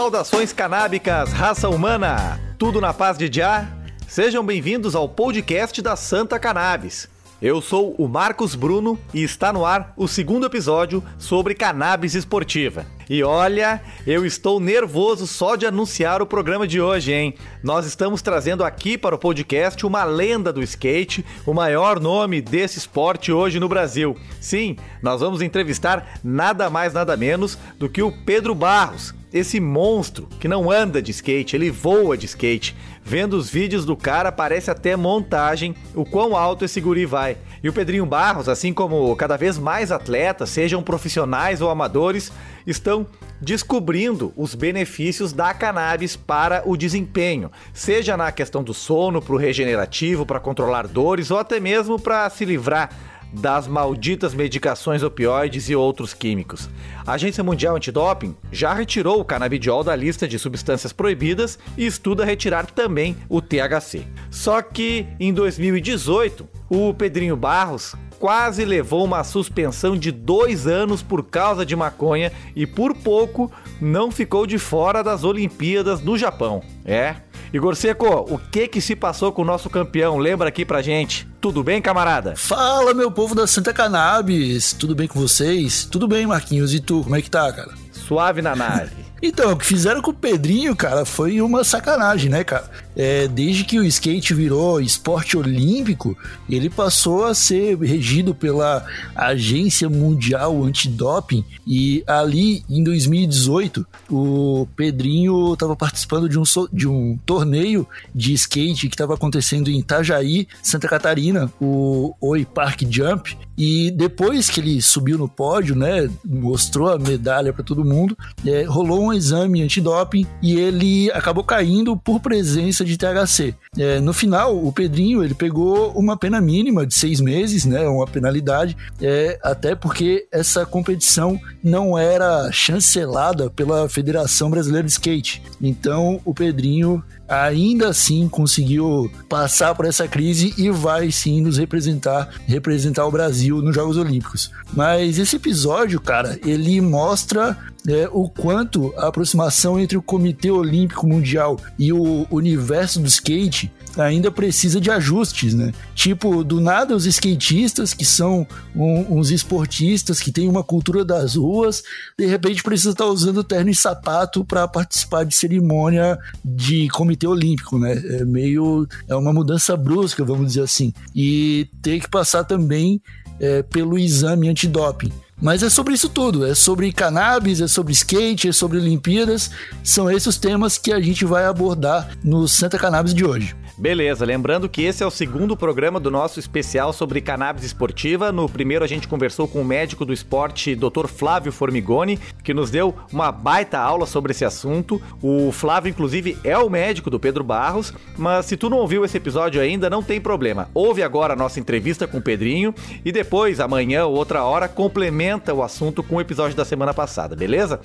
[0.00, 2.40] Saudações canábicas, raça humana!
[2.56, 3.68] Tudo na paz de Já?
[4.08, 7.06] Sejam bem-vindos ao podcast da Santa Cannabis.
[7.40, 12.86] Eu sou o Marcos Bruno e está no ar o segundo episódio sobre cannabis esportiva.
[13.10, 17.34] E olha, eu estou nervoso só de anunciar o programa de hoje, hein?
[17.62, 22.78] Nós estamos trazendo aqui para o podcast uma lenda do skate, o maior nome desse
[22.78, 24.16] esporte hoje no Brasil.
[24.40, 30.28] Sim, nós vamos entrevistar nada mais nada menos do que o Pedro Barros, esse monstro
[30.38, 32.76] que não anda de skate, ele voa de skate.
[33.02, 37.36] Vendo os vídeos do cara, parece até montagem o quão alto esse guri vai.
[37.62, 42.32] E o Pedrinho Barros, assim como cada vez mais atletas, sejam profissionais ou amadores,
[42.66, 43.06] estão
[43.40, 49.38] descobrindo os benefícios da cannabis para o desempenho, seja na questão do sono, para o
[49.38, 52.90] regenerativo, para controlar dores ou até mesmo para se livrar
[53.32, 56.68] das malditas medicações opioides e outros químicos.
[57.06, 62.24] A Agência Mundial Antidoping já retirou o canabidiol da lista de substâncias proibidas e estuda
[62.24, 64.06] retirar também o THC.
[64.30, 71.24] Só que em 2018, o Pedrinho Barros quase levou uma suspensão de dois anos por
[71.24, 76.62] causa de maconha e por pouco não ficou de fora das Olimpíadas do Japão.
[76.84, 77.16] É.
[77.52, 80.18] Igor Seco, o que que se passou com o nosso campeão?
[80.18, 81.26] Lembra aqui pra gente.
[81.40, 82.34] Tudo bem, camarada?
[82.36, 84.72] Fala, meu povo da Santa Cannabis.
[84.74, 85.84] Tudo bem com vocês?
[85.84, 86.74] Tudo bem, Marquinhos.
[86.74, 87.72] E tu, como é que tá, cara?
[87.90, 89.09] Suave na nave.
[89.22, 92.70] Então, o que fizeram com o Pedrinho, cara, foi uma sacanagem, né, cara?
[92.96, 96.16] É, desde que o skate virou esporte olímpico,
[96.48, 105.52] ele passou a ser regido pela Agência Mundial Antidoping e ali em 2018 o Pedrinho
[105.52, 110.88] estava participando de um, de um torneio de skate que estava acontecendo em Itajaí, Santa
[110.88, 113.36] Catarina, o Oi Park Jump.
[113.56, 118.62] E depois que ele subiu no pódio, né, mostrou a medalha para todo mundo, é,
[118.64, 123.54] rolou um exame antidoping e ele acabou caindo por presença de THC.
[123.78, 128.06] É, no final, o Pedrinho ele pegou uma pena mínima de seis meses, né, uma
[128.06, 135.42] penalidade, é, até porque essa competição não era chancelada pela Federação Brasileira de Skate.
[135.60, 142.28] Então, o Pedrinho ainda assim conseguiu passar por essa crise e vai sim nos representar,
[142.46, 144.50] representar o Brasil nos Jogos Olímpicos.
[144.72, 147.56] Mas esse episódio, cara, ele mostra
[147.88, 153.72] é, o quanto a aproximação entre o Comitê Olímpico Mundial e o universo do skate
[153.96, 155.72] ainda precisa de ajustes, né?
[155.94, 161.34] Tipo, do nada os skatistas, que são um, uns esportistas que têm uma cultura das
[161.34, 161.82] ruas,
[162.18, 167.78] de repente precisa estar usando terno e sapato para participar de cerimônia de comitê olímpico,
[167.78, 167.92] né?
[167.92, 170.92] É meio é uma mudança brusca, vamos dizer assim.
[171.14, 173.00] E ter que passar também
[173.38, 175.12] é, pelo exame antidoping.
[175.40, 179.50] Mas é sobre isso tudo, é sobre cannabis, é sobre skate, é sobre Olimpíadas.
[179.82, 183.56] São esses os temas que a gente vai abordar no Santa Cannabis de hoje.
[183.80, 188.30] Beleza, lembrando que esse é o segundo programa do nosso especial sobre cannabis esportiva.
[188.30, 191.06] No primeiro a gente conversou com o médico do esporte, Dr.
[191.06, 195.00] Flávio Formigoni, que nos deu uma baita aula sobre esse assunto.
[195.22, 199.16] O Flávio, inclusive, é o médico do Pedro Barros, mas se tu não ouviu esse
[199.16, 200.68] episódio ainda, não tem problema.
[200.74, 205.54] Ouve agora a nossa entrevista com o Pedrinho e depois, amanhã ou outra hora, complementa
[205.54, 207.80] o assunto com o episódio da semana passada, beleza?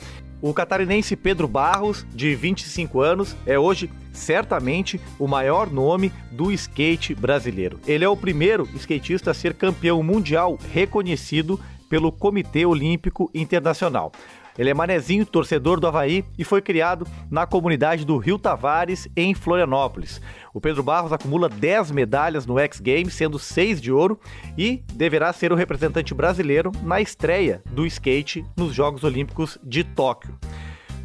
[0.46, 7.16] O catarinense Pedro Barros, de 25 anos, é hoje certamente o maior nome do skate
[7.16, 7.80] brasileiro.
[7.88, 14.12] Ele é o primeiro skatista a ser campeão mundial reconhecido pelo Comitê Olímpico Internacional.
[14.58, 19.34] Ele é manezinho, torcedor do Havaí e foi criado na comunidade do Rio Tavares, em
[19.34, 20.22] Florianópolis.
[20.54, 24.20] O Pedro Barros acumula 10 medalhas no X Games, sendo 6 de ouro,
[24.58, 30.38] e deverá ser o representante brasileiro na estreia do skate nos Jogos Olímpicos de Tóquio.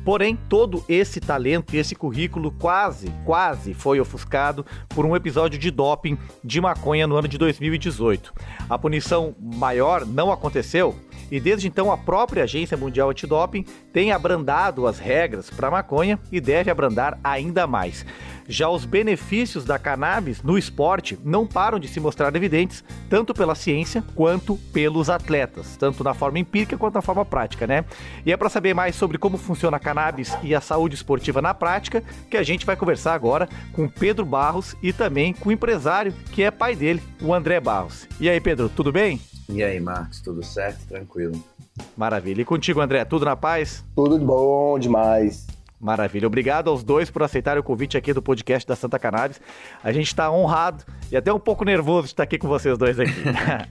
[0.05, 5.71] Porém, todo esse talento e esse currículo quase, quase foi ofuscado por um episódio de
[5.71, 8.33] doping de maconha no ano de 2018.
[8.69, 10.97] A punição maior não aconteceu
[11.31, 16.41] e desde então a própria Agência Mundial Antidoping tem abrandado as regras para maconha e
[16.41, 18.05] deve abrandar ainda mais.
[18.50, 23.55] Já os benefícios da cannabis no esporte não param de se mostrar evidentes, tanto pela
[23.55, 27.85] ciência quanto pelos atletas, tanto na forma empírica quanto na forma prática, né?
[28.26, 31.55] E é para saber mais sobre como funciona a cannabis e a saúde esportiva na
[31.55, 36.12] prática que a gente vai conversar agora com Pedro Barros e também com o empresário
[36.33, 38.09] que é pai dele, o André Barros.
[38.19, 39.21] E aí, Pedro, tudo bem?
[39.52, 40.87] E aí, Marcos, tudo certo?
[40.87, 41.43] Tranquilo.
[41.97, 42.43] Maravilha.
[42.43, 43.85] E contigo, André, tudo na paz?
[43.94, 45.47] Tudo bom demais.
[45.81, 46.26] Maravilha.
[46.26, 49.41] Obrigado aos dois por aceitarem o convite aqui do podcast da Santa Cannabis.
[49.82, 53.00] A gente está honrado e até um pouco nervoso de estar aqui com vocês dois
[53.00, 53.11] aqui.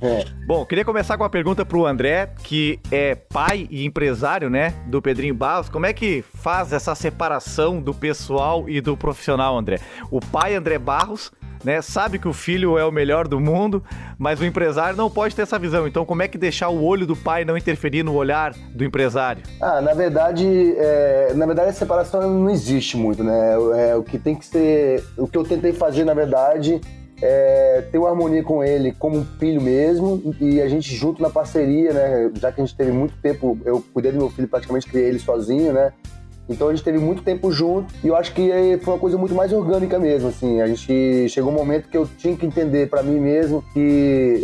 [0.02, 0.26] É.
[0.46, 4.74] Bom, queria começar com uma pergunta para o André, que é pai e empresário, né,
[4.88, 5.70] do Pedrinho Barros.
[5.70, 9.80] Como é que faz essa separação do pessoal e do profissional, André?
[10.10, 11.32] O pai André Barros
[11.64, 11.82] né?
[11.82, 13.84] Sabe que o filho é o melhor do mundo,
[14.18, 15.88] mas o empresário não pode ter essa visão.
[15.88, 19.44] Então, como é que deixar o olho do pai não interferir no olhar do empresário?
[19.62, 20.46] Ah, na verdade,
[20.78, 23.54] é, na verdade a separação não existe muito, né?
[23.76, 26.80] É, o que tem que ser, o que eu tentei fazer, na verdade,
[27.22, 31.30] é, ter uma harmonia com ele como um filho mesmo e a gente junto na
[31.30, 32.32] parceria, né?
[32.36, 35.20] Já que a gente teve muito tempo, eu cuidei do meu filho, praticamente criei ele
[35.20, 35.92] sozinho, né?
[36.50, 38.50] Então a gente teve muito tempo junto e eu acho que
[38.82, 40.62] foi uma coisa muito mais orgânica mesmo, assim.
[40.62, 43.80] A gente chegou um momento que eu tinha que entender para mim mesmo que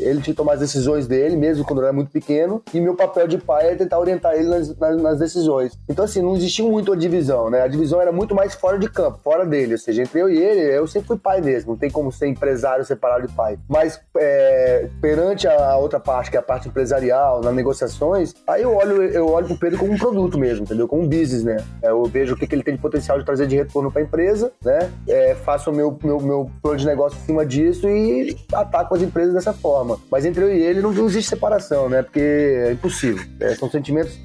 [0.01, 2.95] ele tinha que tomar as decisões dele, mesmo quando eu era muito pequeno, e meu
[2.95, 5.77] papel de pai é tentar orientar ele nas, nas, nas decisões.
[5.89, 7.61] Então, assim, não existia muito a divisão, né?
[7.61, 9.73] A divisão era muito mais fora de campo, fora dele.
[9.73, 11.71] Ou seja, entre eu e ele, eu sempre fui pai mesmo.
[11.71, 13.57] Não tem como ser empresário separado de pai.
[13.67, 18.75] Mas é, perante a outra parte, que é a parte empresarial, nas negociações, aí eu
[18.75, 20.87] olho, eu olho pro Pedro como um produto mesmo, entendeu?
[20.87, 21.57] Como um business, né?
[21.81, 24.01] É, eu vejo o que, que ele tem de potencial de trazer de retorno para
[24.01, 24.89] a empresa, né?
[25.07, 29.01] É, faço o meu, meu, meu plano de negócio em cima disso e ataco as
[29.01, 29.99] empresas dessa forma.
[30.11, 32.01] Mas entre eu e ele não, não existe separação, né?
[32.01, 33.23] Porque é impossível.
[33.39, 34.17] É, são sentimentos,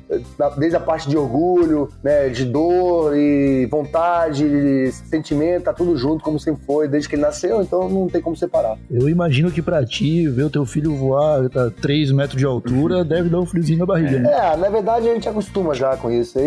[0.59, 2.29] desde a parte de orgulho, né?
[2.29, 7.23] De dor e vontade, de sentimento, tá tudo junto, como sempre foi, desde que ele
[7.23, 8.79] nasceu, então não tem como separar.
[8.91, 13.05] Eu imagino que para ti, ver o teu filho voar a 3 metros de altura
[13.05, 14.31] deve dar um friozinho na barriga, né?
[14.33, 16.39] É, na verdade a gente acostuma já com isso.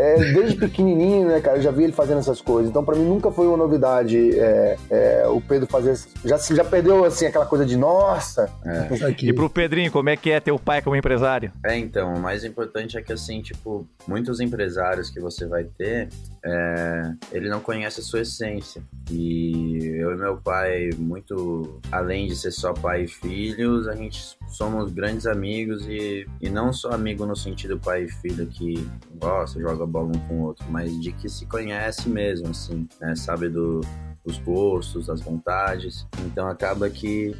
[0.00, 2.70] É, desde pequenininho, né, cara, eu já vi ele fazendo essas coisas.
[2.70, 5.94] Então, para mim, nunca foi uma novidade é, é, o Pedro fazer.
[6.24, 8.50] Já, já perdeu, assim, aquela coisa de nossa.
[8.64, 9.14] É.
[9.22, 11.52] E pro Pedrinho, como é que é ter o pai como empresário?
[11.64, 16.08] É, então, o mais importante é que, assim, tipo, muitos empresários que você vai ter,
[16.44, 18.82] é, ele não conhece a sua essência.
[19.10, 24.36] E eu e meu pai, muito além de ser só pai e filhos, a gente
[24.48, 28.74] somos grandes amigos e, e não só amigo no sentido pai e filho que
[29.16, 33.14] gosta, joga bola um com o outro, mas de que se conhece mesmo, assim, né?
[33.14, 33.80] Sabe do,
[34.24, 36.06] dos gostos, das vontades.
[36.26, 37.36] Então acaba que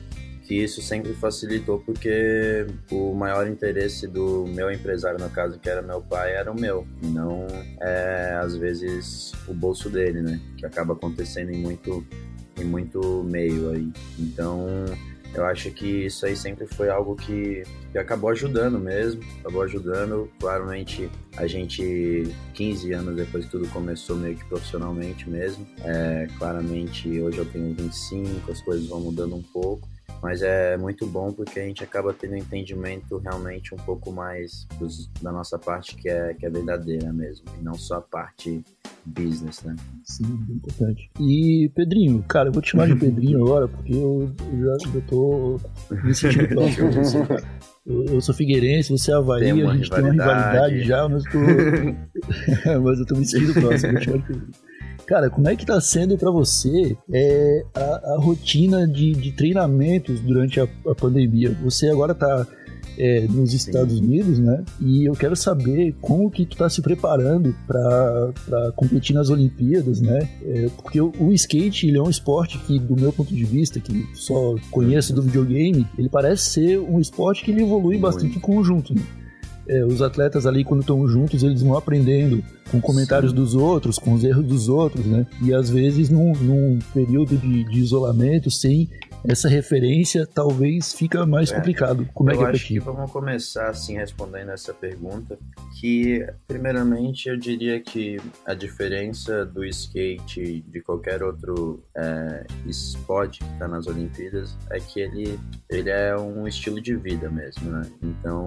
[0.50, 5.80] que isso sempre facilitou porque o maior interesse do meu empresário, no caso, que era
[5.80, 7.46] meu pai, era o meu, e não
[7.80, 10.40] é, às vezes o bolso dele, né?
[10.56, 12.04] Que acaba acontecendo em muito,
[12.58, 13.92] em muito meio aí.
[14.18, 14.66] Então
[15.32, 17.62] eu acho que isso aí sempre foi algo que,
[17.92, 20.28] que acabou ajudando mesmo, acabou ajudando.
[20.40, 22.24] Claramente, a gente,
[22.54, 25.64] 15 anos depois que tudo começou, meio que profissionalmente mesmo.
[25.84, 29.88] É, claramente, hoje eu tenho 25, as coisas vão mudando um pouco
[30.22, 34.66] mas é muito bom porque a gente acaba tendo um entendimento realmente um pouco mais
[34.78, 38.62] dos, da nossa parte que é, que é verdadeira mesmo, e não só a parte
[39.04, 39.74] business, né?
[40.04, 41.10] Sim, bem importante.
[41.18, 45.02] E Pedrinho, cara, eu vou te chamar de Pedrinho agora porque eu, eu já eu
[45.02, 45.60] tô
[46.04, 46.90] me sentindo próximo.
[47.86, 51.32] Eu, eu sou figueirense, você é Havaí, a gente tem uma rivalidade já, mas eu
[51.32, 51.38] tô,
[52.82, 54.69] mas eu tô me sentindo próximo, vou te chamar de Pedrinho.
[55.10, 60.20] Cara, como é que tá sendo para você é, a, a, rotina de, de treinamentos
[60.20, 61.50] durante a, a pandemia?
[61.64, 62.46] Você agora tá
[62.96, 64.04] é, nos Estados Sim.
[64.04, 64.62] Unidos, né?
[64.80, 70.28] E eu quero saber como que tu tá se preparando para competir nas Olimpíadas, né?
[70.44, 73.80] É, porque o, o, skate ele é um esporte que, do meu ponto de vista,
[73.80, 78.40] que só conheço do videogame, ele parece ser um esporte que ele evolui bastante em
[78.40, 78.94] conjunto.
[78.94, 79.02] Né?
[79.70, 83.36] É, os atletas ali, quando estão juntos, eles vão aprendendo com comentários Sim.
[83.36, 85.24] dos outros, com os erros dos outros, né?
[85.42, 88.88] E às vezes, num, num período de, de, isolamento, sem
[89.26, 91.56] essa referência, talvez fica mais é.
[91.56, 92.08] complicado.
[92.14, 95.38] Como é eu é que é acho que vamos começar assim respondendo essa pergunta,
[95.78, 103.52] que primeiramente eu diria que a diferença do skate de qualquer outro é, esporte que
[103.52, 107.82] está nas Olimpíadas é que ele, ele é um estilo de vida mesmo, né?
[108.02, 108.46] Então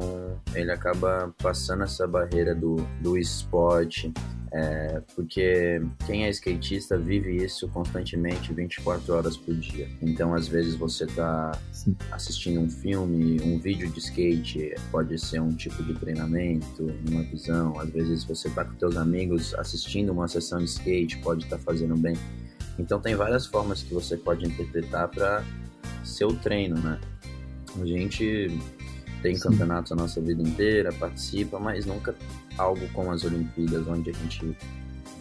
[0.53, 4.12] ele acaba passando essa barreira do, do esporte
[4.53, 9.89] é, porque quem é skatista vive isso constantemente 24 horas por dia.
[10.00, 11.51] Então, às vezes, você está
[12.12, 17.79] assistindo um filme, um vídeo de skate, pode ser um tipo de treinamento, uma visão.
[17.79, 21.63] Às vezes, você está com seus amigos assistindo uma sessão de skate, pode estar tá
[21.63, 22.15] fazendo bem.
[22.79, 25.43] Então, tem várias formas que você pode interpretar para
[26.03, 27.00] seu treino, né?
[27.79, 28.48] A gente
[29.22, 29.50] tem Sim.
[29.50, 32.15] campeonatos a nossa vida inteira, participa, mas nunca
[32.58, 34.55] algo como as Olimpíadas, onde a gente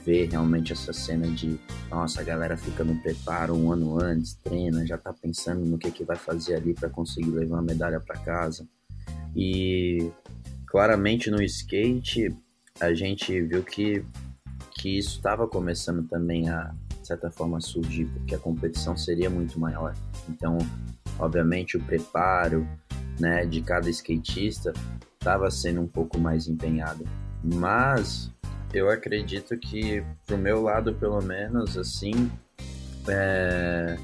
[0.05, 1.59] vê realmente essa cena de
[1.91, 5.91] nossa, a galera fica no preparo um ano antes, treina, já tá pensando no que,
[5.91, 8.67] que vai fazer ali para conseguir levar uma medalha para casa.
[9.35, 10.11] E
[10.67, 12.35] claramente no skate
[12.81, 14.05] a gente viu que
[14.83, 19.59] que isso estava começando também a, de certa forma, surgir, porque a competição seria muito
[19.61, 19.95] maior.
[20.29, 20.59] Então,
[21.21, 22.67] obviamente, o preparo
[23.21, 24.73] né, de cada skatista
[25.21, 27.05] estava sendo um pouco mais empenhado.
[27.45, 28.32] Mas
[28.73, 32.31] eu acredito que, pro meu lado, pelo menos, assim,
[33.09, 33.97] é,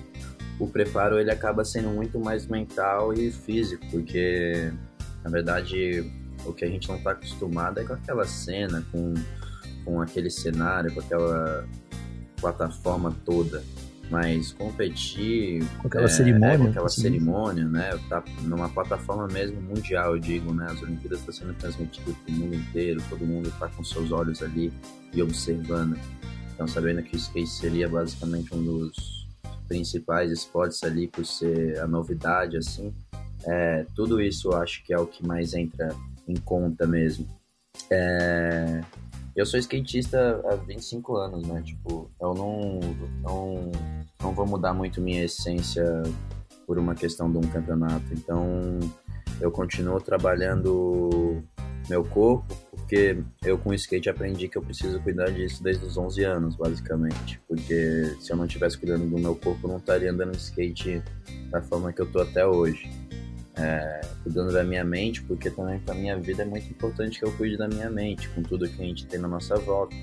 [0.59, 4.73] o preparo ele acaba sendo muito mais mental e físico, porque,
[5.25, 6.05] na verdade,
[6.45, 9.15] o que a gente não está acostumado é com aquela cena, com,
[9.85, 11.67] com aquele cenário, com aquela
[12.41, 13.63] plataforma toda.
[14.11, 15.63] Mas competir.
[15.79, 16.67] Com aquela é, cerimônia.
[16.67, 17.03] É, aquela assim.
[17.03, 17.91] cerimônia, né?
[18.09, 20.67] Tá numa plataforma mesmo mundial, eu digo, né?
[20.71, 24.43] As Olimpíadas estão sendo transmitidas para o mundo inteiro, todo mundo está com seus olhos
[24.43, 24.73] ali
[25.13, 25.99] e observando.
[26.55, 29.19] Então, sabendo que o skate seria basicamente um dos
[29.69, 32.93] principais esportes ali, por ser a novidade, assim.
[33.45, 35.95] É, tudo isso eu acho que é o que mais entra
[36.27, 37.29] em conta mesmo.
[37.91, 38.81] É,
[39.39, 41.63] eu sou skatista há 25 anos, né?
[41.65, 42.81] Tipo, eu não,
[43.23, 43.73] não,
[44.21, 45.85] não vou mudar muito minha essência
[46.67, 48.13] por uma questão de um campeonato.
[48.13, 48.81] Então,
[49.41, 51.41] eu continuo trabalhando
[51.89, 55.97] meu corpo, porque eu com o skate aprendi que eu preciso cuidar disso desde os
[55.97, 57.41] 11 anos, basicamente.
[57.47, 61.01] Porque se eu não estivesse cuidando do meu corpo, eu não estaria andando de skate
[61.49, 62.91] da forma que eu tô até hoje
[63.59, 67.33] é, cuidando da minha mente, porque também para minha vida é muito importante que eu
[67.33, 69.95] cuide da minha mente, com tudo que a gente tem na nossa volta.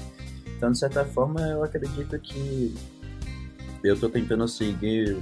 [0.58, 2.76] Então, de certa forma, eu acredito que
[3.84, 5.18] eu estou tentando seguir,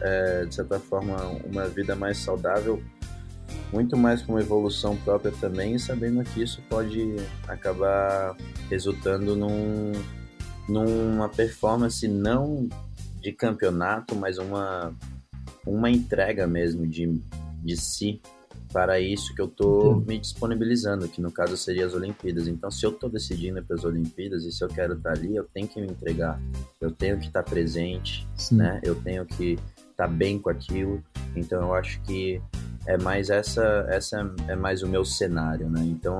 [0.00, 2.82] é, de certa forma, uma vida mais saudável,
[3.72, 7.16] muito mais com uma evolução própria também, sabendo que isso pode
[7.48, 8.36] acabar
[8.68, 9.92] resultando num,
[10.68, 12.68] numa performance não
[13.20, 14.92] de campeonato, mas uma,
[15.64, 17.20] uma entrega mesmo de
[17.62, 18.20] de si
[18.72, 22.48] para isso que eu tô me disponibilizando, que no caso seria as Olimpíadas.
[22.48, 25.36] Então, se eu tô decidindo para as Olimpíadas e se eu quero estar tá ali,
[25.36, 26.40] eu tenho que me entregar,
[26.80, 28.56] eu tenho que estar tá presente, Sim.
[28.56, 28.80] né?
[28.82, 29.52] Eu tenho que
[29.90, 31.02] estar tá bem com aquilo.
[31.36, 32.40] Então, eu acho que
[32.86, 35.82] é mais essa, essa é mais o meu cenário, né?
[35.84, 36.18] Então,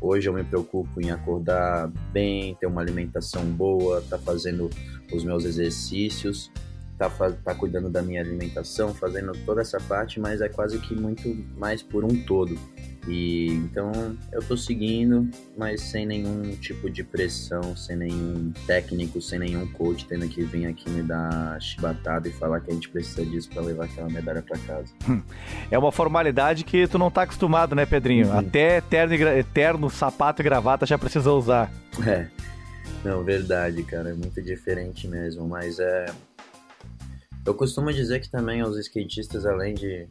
[0.00, 4.70] hoje eu me preocupo em acordar bem, ter uma alimentação boa, tá fazendo
[5.12, 6.50] os meus exercícios
[6.98, 11.34] tá, tá cuidando da minha alimentação, fazendo toda essa parte, mas é quase que muito
[11.56, 12.58] mais por um todo.
[13.06, 13.90] E então
[14.32, 15.26] eu tô seguindo,
[15.56, 20.66] mas sem nenhum tipo de pressão, sem nenhum técnico, sem nenhum coach tendo que vir
[20.66, 24.42] aqui me dar chibatada e falar que a gente precisa disso para levar aquela medalha
[24.42, 24.92] para casa.
[25.08, 25.22] Hum.
[25.70, 28.28] É uma formalidade que tu não tá acostumado, né, Pedrinho?
[28.28, 28.38] Uhum.
[28.40, 31.72] Até eterno, eterno sapato e gravata já precisa usar.
[32.06, 32.26] É.
[33.04, 36.06] Não, verdade, cara, é muito diferente mesmo, mas é
[37.44, 40.08] eu costumo dizer que também os skatistas, além de,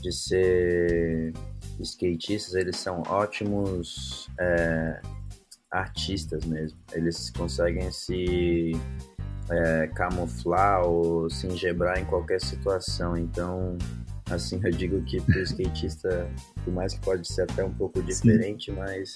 [0.00, 1.32] de ser
[1.80, 5.00] skatistas, eles são ótimos é,
[5.70, 6.78] artistas mesmo.
[6.92, 8.72] Eles conseguem se
[9.50, 13.16] é, camuflar ou se engebrar em qualquer situação.
[13.16, 13.76] Então,
[14.30, 16.28] assim, eu digo que o skatista,
[16.64, 18.78] por mais que pode ser até um pouco diferente, Sim.
[18.78, 19.14] mas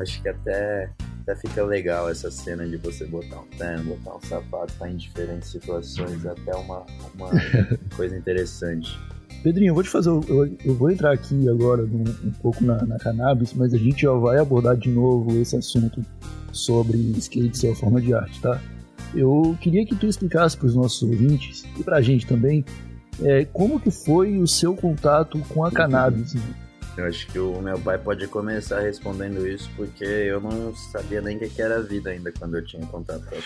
[0.00, 0.90] acho que até
[1.28, 4.96] até fica legal essa cena de você botar um terno, botar um sapato, tá em
[4.96, 7.28] diferentes situações, até uma, uma
[7.94, 8.98] coisa interessante.
[9.42, 10.08] Pedrinho, eu vou te fazer.
[10.08, 14.02] Eu, eu vou entrar aqui agora um, um pouco na, na, cannabis, mas a gente
[14.02, 16.02] já vai abordar de novo esse assunto
[16.50, 18.60] sobre skate a forma de arte, tá?
[19.14, 22.64] Eu queria que tu explicasse para os nossos ouvintes e para a gente também
[23.22, 26.34] é, como que foi o seu contato com a cannabis.
[26.34, 26.67] Né?
[26.98, 31.36] Eu acho que o meu pai pode começar respondendo isso, porque eu não sabia nem
[31.36, 33.36] o que era vida ainda quando eu tinha contato com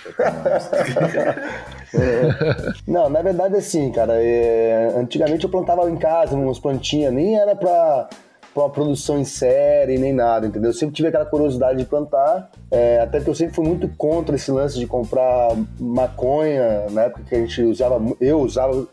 [1.98, 2.72] é.
[2.88, 4.94] Não, na verdade, assim, cara, é...
[4.96, 8.08] antigamente eu plantava em casa, umas plantinhas, nem era pra
[8.54, 10.70] pra uma produção em série, nem nada, entendeu?
[10.70, 14.36] Eu sempre tive aquela curiosidade de plantar, é, até que eu sempre fui muito contra
[14.36, 18.86] esse lance de comprar maconha, na época que a gente usava, eu usava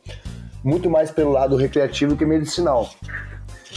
[0.64, 2.90] muito mais pelo lado recreativo que medicinal.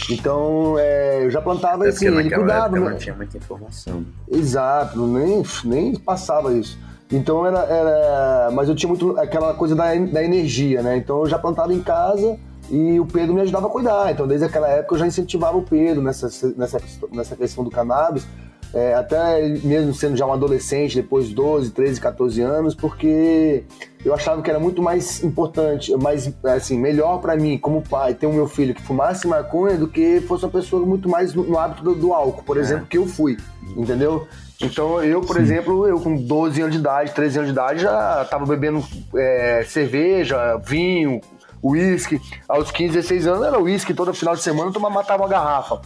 [0.09, 2.75] Então, é, eu já plantava assim, ele cuidava.
[2.75, 4.05] Época não tinha muita informação.
[4.29, 6.77] Exato, nem, nem passava isso.
[7.11, 8.51] Então era, era.
[8.51, 10.97] Mas eu tinha muito aquela coisa da, da energia, né?
[10.97, 12.39] Então eu já plantava em casa
[12.71, 14.11] e o Pedro me ajudava a cuidar.
[14.11, 16.81] Então, desde aquela época eu já incentivava o Pedro nessa, nessa,
[17.11, 18.25] nessa questão do cannabis
[18.73, 23.63] é, até mesmo sendo já um adolescente, depois de 12, 13, 14 anos, porque
[24.05, 28.25] eu achava que era muito mais importante, mais, assim, melhor para mim, como pai, ter
[28.25, 31.57] o um meu filho que fumasse maconha do que fosse uma pessoa muito mais no,
[31.57, 32.59] hábito do, do, álcool, por é.
[32.59, 33.37] exemplo, que eu fui,
[33.77, 34.27] entendeu?
[34.61, 35.41] Então, eu, por Sim.
[35.41, 38.83] exemplo, eu com 12 anos de idade, 13 anos de idade, já tava bebendo
[39.15, 41.21] é, cerveja, vinho,
[41.63, 42.19] uísque.
[42.47, 45.81] Aos 15, 16 anos era uísque, todo final de semana eu matava uma garrafa.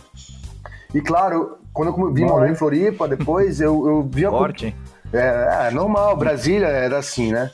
[0.94, 4.30] E claro, quando eu vim morar em Floripa, depois eu, eu via.
[4.30, 4.76] Forte.
[5.14, 7.52] É, é normal, Brasília era assim, né?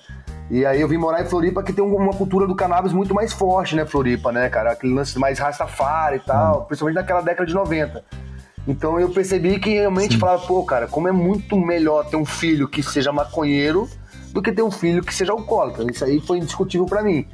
[0.50, 3.34] E aí eu vim morar em Floripa, que tem uma cultura do cannabis muito mais
[3.34, 4.74] forte, né, Floripa, né, cara?
[4.74, 8.04] Aquele lance mais rastafari e tal, principalmente naquela década de 90.
[8.68, 10.20] Então eu percebi que realmente Sim.
[10.20, 13.90] falava, pô, cara, como é muito melhor ter um filho que seja maconheiro
[14.32, 15.86] do que ter um filho que seja alcoólatra.
[15.92, 17.28] Isso aí foi indiscutível para mim.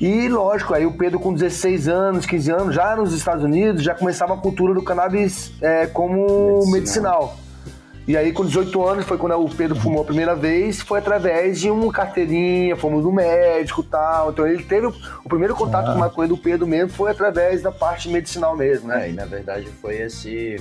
[0.00, 3.94] E lógico, aí o Pedro com 16 anos, 15 anos, já nos Estados Unidos, já
[3.94, 6.26] começava a cultura do cannabis é, como
[6.70, 6.72] medicinal.
[6.72, 7.45] medicinal.
[8.06, 11.60] E aí, com 18 anos, foi quando o Pedro fumou a primeira vez, foi através
[11.60, 14.30] de uma carteirinha, fomos no médico e tal.
[14.30, 15.92] Então ele teve o primeiro contato ah.
[15.92, 19.06] com a maconha do Pedro mesmo foi através da parte medicinal mesmo, né?
[19.06, 20.56] É, e na verdade foi esse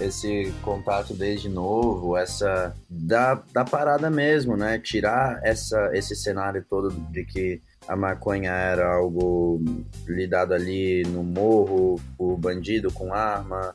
[0.00, 4.78] esse contato desde novo, essa da, da parada mesmo, né?
[4.78, 9.62] Tirar essa, esse cenário todo de que a maconha era algo
[10.06, 13.74] lidado ali no morro, o bandido com arma,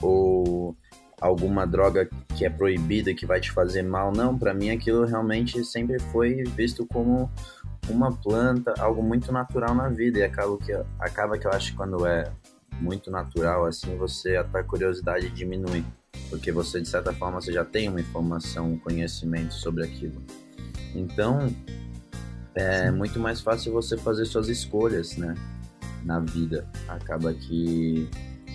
[0.00, 0.31] ou
[1.22, 4.12] alguma droga que é proibida que vai te fazer mal.
[4.12, 7.30] Não, para mim aquilo realmente sempre foi visto como
[7.88, 11.76] uma planta, algo muito natural na vida e acaba que acaba que eu acho que
[11.76, 12.30] quando é
[12.80, 15.84] muito natural assim, você a tua curiosidade diminui,
[16.28, 20.20] porque você de certa forma você já tem uma informação, um conhecimento sobre aquilo.
[20.94, 21.54] Então,
[22.54, 25.34] é muito mais fácil você fazer suas escolhas, né,
[26.04, 26.68] na vida.
[26.88, 28.08] Acaba que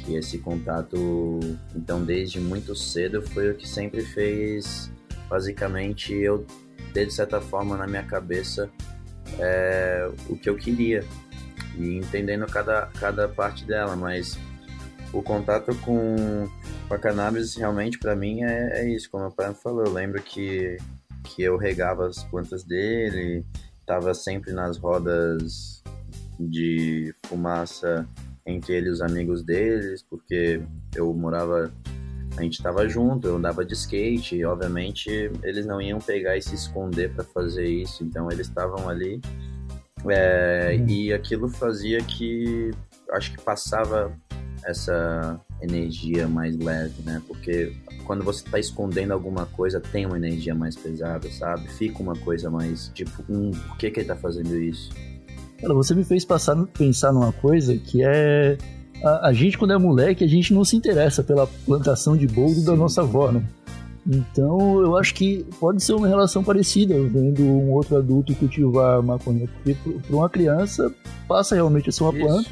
[0.07, 1.39] que esse contato,
[1.75, 4.89] então desde muito cedo, foi o que sempre fez,
[5.29, 6.45] basicamente, eu
[6.93, 8.69] ter de certa forma na minha cabeça
[9.37, 11.03] é, o que eu queria.
[11.77, 14.39] E entendendo cada, cada parte dela, mas
[15.11, 16.47] o contato com,
[16.87, 20.21] com a cannabis realmente para mim é, é, isso, como o pai falou, eu lembro
[20.23, 20.77] que,
[21.23, 23.45] que eu regava as plantas dele,
[23.81, 25.83] estava sempre nas rodas
[26.39, 28.07] de fumaça
[28.47, 30.61] entre ele e os amigos deles, porque
[30.95, 31.71] eu morava,
[32.37, 35.09] a gente estava junto, eu andava de skate, e obviamente
[35.43, 39.21] eles não iam pegar e se esconder para fazer isso, então eles estavam ali.
[40.07, 40.87] É, uhum.
[40.87, 42.71] E aquilo fazia que
[43.11, 44.15] acho que passava
[44.63, 47.21] essa energia mais leve, né?
[47.27, 47.73] Porque
[48.05, 51.67] quando você está escondendo alguma coisa, tem uma energia mais pesada, sabe?
[51.69, 54.89] Fica uma coisa mais tipo, hum, por que que ele tá fazendo isso?
[55.59, 58.57] Cara, você me fez passar, pensar numa coisa que é.
[59.03, 62.63] A, a, gente, quando é moleque, a gente não se interessa pela plantação de boldo
[62.63, 63.43] da nossa avó, né?
[64.05, 69.47] Então, eu acho que pode ser uma relação parecida, vendo um outro adulto cultivar maconha.
[69.47, 69.75] Porque
[70.07, 70.93] para uma criança,
[71.27, 72.25] passa realmente a ser uma Isso.
[72.25, 72.49] planta.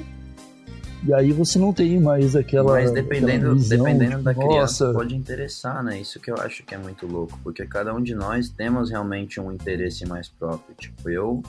[1.08, 2.74] E aí você não tem mais aquela.
[2.74, 4.48] Mas dependendo, visão, dependendo da nossa...
[4.48, 6.02] criança, pode interessar, né?
[6.02, 7.40] Isso que eu acho que é muito louco.
[7.44, 10.76] Porque cada um de nós temos realmente um interesse mais próprio.
[10.76, 11.44] Tipo, eu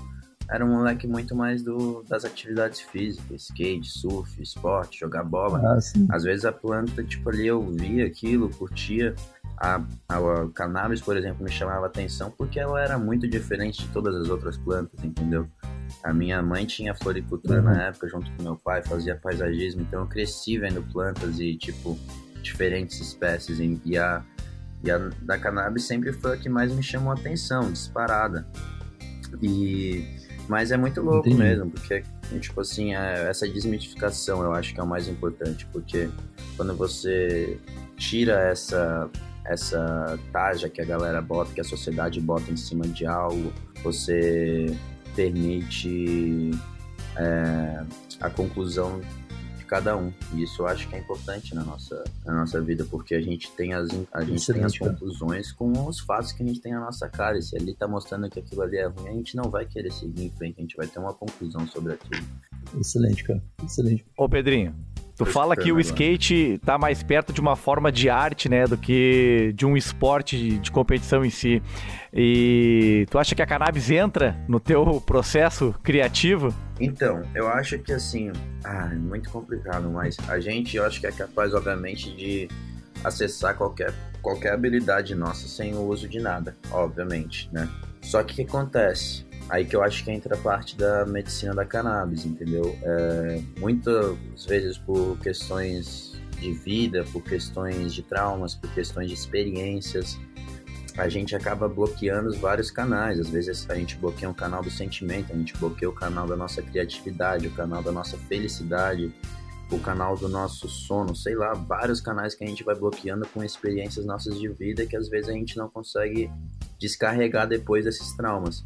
[0.49, 5.61] era um moleque muito mais do, das atividades físicas, skate, surf, esporte, jogar bola.
[5.65, 5.79] Ah,
[6.15, 9.15] Às vezes a planta, tipo, ali eu via aquilo, curtia.
[9.59, 13.89] A, a, a, cannabis, por exemplo, me chamava atenção porque ela era muito diferente de
[13.89, 15.49] todas as outras plantas, entendeu?
[16.05, 17.65] A minha mãe tinha floricultura uhum.
[17.65, 21.99] na época, junto com meu pai, fazia paisagismo, então eu cresci vendo plantas e, tipo,
[22.43, 23.59] diferentes espécies.
[23.85, 24.23] E a,
[24.85, 28.47] e a da cannabis sempre foi a que mais me chamou a atenção, disparada.
[29.43, 31.43] E mas é muito louco Entendi.
[31.43, 32.03] mesmo, porque,
[32.41, 36.09] tipo assim, é, essa desmitificação eu acho que é o mais importante, porque
[36.57, 37.59] quando você
[37.97, 39.11] tira essa
[39.49, 44.77] essa taja que a galera bota, que a sociedade bota em cima de algo, você
[45.15, 46.51] permite
[47.17, 47.85] é,
[48.21, 49.01] a conclusão
[49.67, 50.13] cada um.
[50.33, 53.51] E isso eu acho que é importante na nossa, na nossa vida, porque a gente
[53.53, 56.81] tem as, a gente tem as conclusões com os fatos que a gente tem na
[56.81, 57.39] nossa cara.
[57.39, 59.93] E se ali tá mostrando que aquilo ali é ruim, a gente não vai querer
[59.93, 62.25] seguir em frente, a gente vai ter uma conclusão sobre aquilo.
[62.79, 63.43] Excelente, cara.
[63.63, 64.05] Excelente.
[64.17, 64.75] Ô, Pedrinho,
[65.17, 68.77] Tu fala que o skate tá mais perto de uma forma de arte, né, do
[68.77, 71.63] que de um esporte de, de, competição em si.
[72.13, 76.55] E tu acha que a cannabis entra no teu processo criativo?
[76.79, 78.31] Então, eu acho que assim,
[78.63, 82.49] ah, é muito complicado, mas a gente, eu acho que é capaz, obviamente, de
[83.03, 87.69] acessar qualquer, qualquer habilidade nossa sem o uso de nada, obviamente, né?
[88.03, 89.26] Só que o que acontece?
[89.49, 92.77] Aí que eu acho que entra a parte da medicina da cannabis, entendeu?
[92.83, 100.19] É, muitas vezes por questões de vida, por questões de traumas, por questões de experiências,
[100.99, 103.21] a gente acaba bloqueando os vários canais.
[103.21, 106.37] Às vezes a gente bloqueia um canal do sentimento, a gente bloqueia o canal da
[106.37, 109.15] nossa criatividade, o canal da nossa felicidade,
[109.71, 113.45] o canal do nosso sono, sei lá, vários canais que a gente vai bloqueando com
[113.45, 116.31] experiências nossas de vida que às vezes a gente não consegue
[116.79, 118.65] descarregar depois desses traumas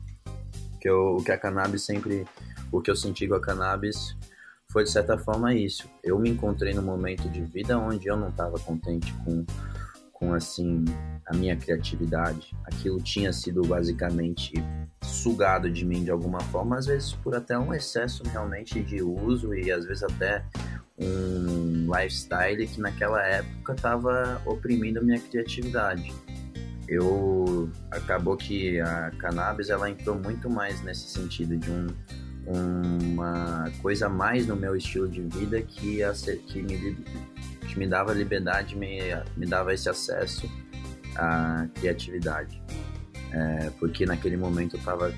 [0.80, 2.26] que eu, o que a cannabis sempre,
[2.72, 4.16] o que eu senti com a cannabis
[4.70, 5.88] foi de certa forma isso.
[6.02, 9.44] Eu me encontrei num momento de vida onde eu não estava contente com,
[10.12, 10.84] com assim,
[11.26, 12.54] a minha criatividade.
[12.64, 14.54] Aquilo tinha sido basicamente
[15.02, 19.54] sugado de mim de alguma forma, às vezes por até um excesso realmente de uso
[19.54, 20.44] e às vezes até
[20.98, 26.12] um lifestyle que naquela época estava oprimindo minha criatividade.
[26.90, 31.86] Eu acabou que a cannabis ela entrou muito mais nesse sentido de um,
[33.12, 36.96] uma coisa mais no meu estilo de vida que, a, que, me,
[37.60, 38.98] que me dava liberdade, me,
[39.36, 40.50] me dava esse acesso
[41.14, 42.60] à criatividade.
[43.32, 45.14] É, porque naquele momento eu estava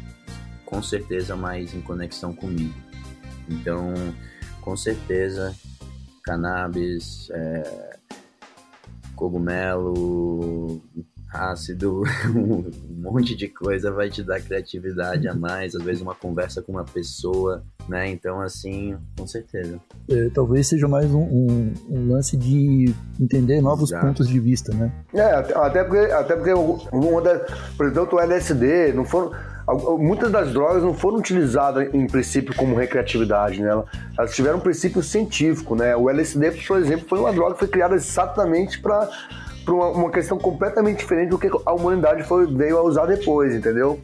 [0.67, 2.75] com certeza mais em conexão comigo.
[3.49, 3.95] Então,
[4.61, 5.57] com certeza,
[6.23, 7.99] cannabis, é,
[9.17, 10.83] cogumelo,
[11.33, 12.03] ácido,
[12.35, 16.73] um monte de coisa vai te dar criatividade a mais, às vezes uma conversa com
[16.73, 18.09] uma pessoa, né?
[18.11, 19.81] Então, assim, com certeza.
[20.11, 24.07] É, talvez seja mais um, um, um, lance de entender novos Exato.
[24.07, 24.93] pontos de vista, né?
[25.15, 26.53] É, até porque, até porque
[26.93, 29.33] uma das, por exemplo, o LSD, não foram
[29.99, 33.71] muitas das drogas não foram utilizadas em princípio como recreatividade, né?
[34.19, 35.95] Elas tiveram um princípio científico, né?
[35.95, 39.09] O LSD, por exemplo, foi uma droga que foi criada exatamente para
[39.69, 44.01] uma, uma, questão completamente diferente do que a humanidade foi, veio a usar depois, entendeu?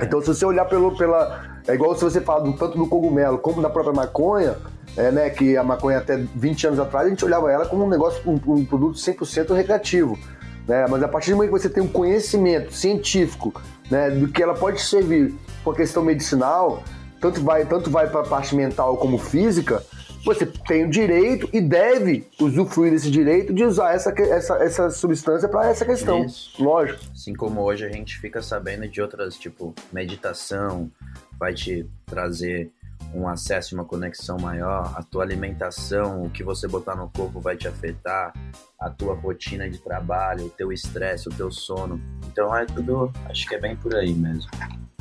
[0.00, 1.58] Então, se você olhar pelo, pela.
[1.66, 4.56] É igual se você fala do, tanto do cogumelo como da própria maconha,
[4.96, 7.88] é, né, que a maconha até 20 anos atrás a gente olhava ela como um
[7.88, 10.18] negócio, um, um produto 100% recreativo.
[10.66, 10.86] Né?
[10.88, 13.52] Mas a partir do momento que você tem um conhecimento científico
[13.90, 16.82] né, do que ela pode servir com a questão medicinal,
[17.20, 19.82] tanto vai, tanto vai para a parte mental como física,
[20.28, 25.48] você tem o direito e deve usufruir desse direito de usar essa, essa, essa substância
[25.48, 26.22] para essa questão.
[26.22, 26.62] Isso.
[26.62, 27.00] Lógico.
[27.14, 30.90] Assim como hoje a gente fica sabendo de outras, tipo, meditação,
[31.38, 32.70] vai te trazer
[33.14, 37.40] um acesso e uma conexão maior, a tua alimentação, o que você botar no corpo
[37.40, 38.34] vai te afetar,
[38.78, 41.98] a tua rotina de trabalho, o teu estresse, o teu sono.
[42.26, 44.50] Então é tudo, acho que é bem por aí mesmo.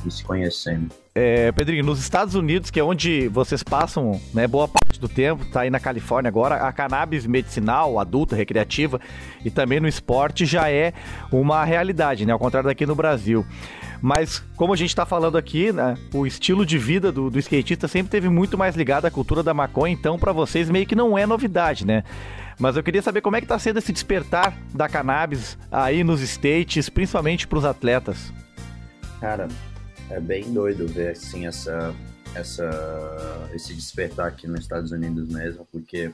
[0.06, 0.94] E se conhecendo.
[1.14, 5.44] É, Pedrinho, nos Estados Unidos, que é onde vocês passam né, boa parte do tempo,
[5.46, 9.02] tá aí na Califórnia agora, a cannabis medicinal, adulta, recreativa
[9.44, 10.94] e também no esporte já é
[11.32, 12.34] uma realidade, né?
[12.34, 13.44] Ao contrário daqui no Brasil.
[14.00, 17.88] Mas, como a gente está falando aqui, né, o estilo de vida do, do skatista
[17.88, 21.18] sempre teve muito mais ligado à cultura da maconha, então para vocês meio que não
[21.18, 22.04] é novidade, né?
[22.60, 26.22] Mas eu queria saber como é que tá sendo esse despertar da cannabis aí nos
[26.22, 28.32] States, principalmente para os atletas.
[29.20, 29.48] Cara,
[30.10, 31.94] é bem doido ver assim essa,
[32.36, 36.12] essa, esse despertar aqui nos Estados Unidos mesmo, porque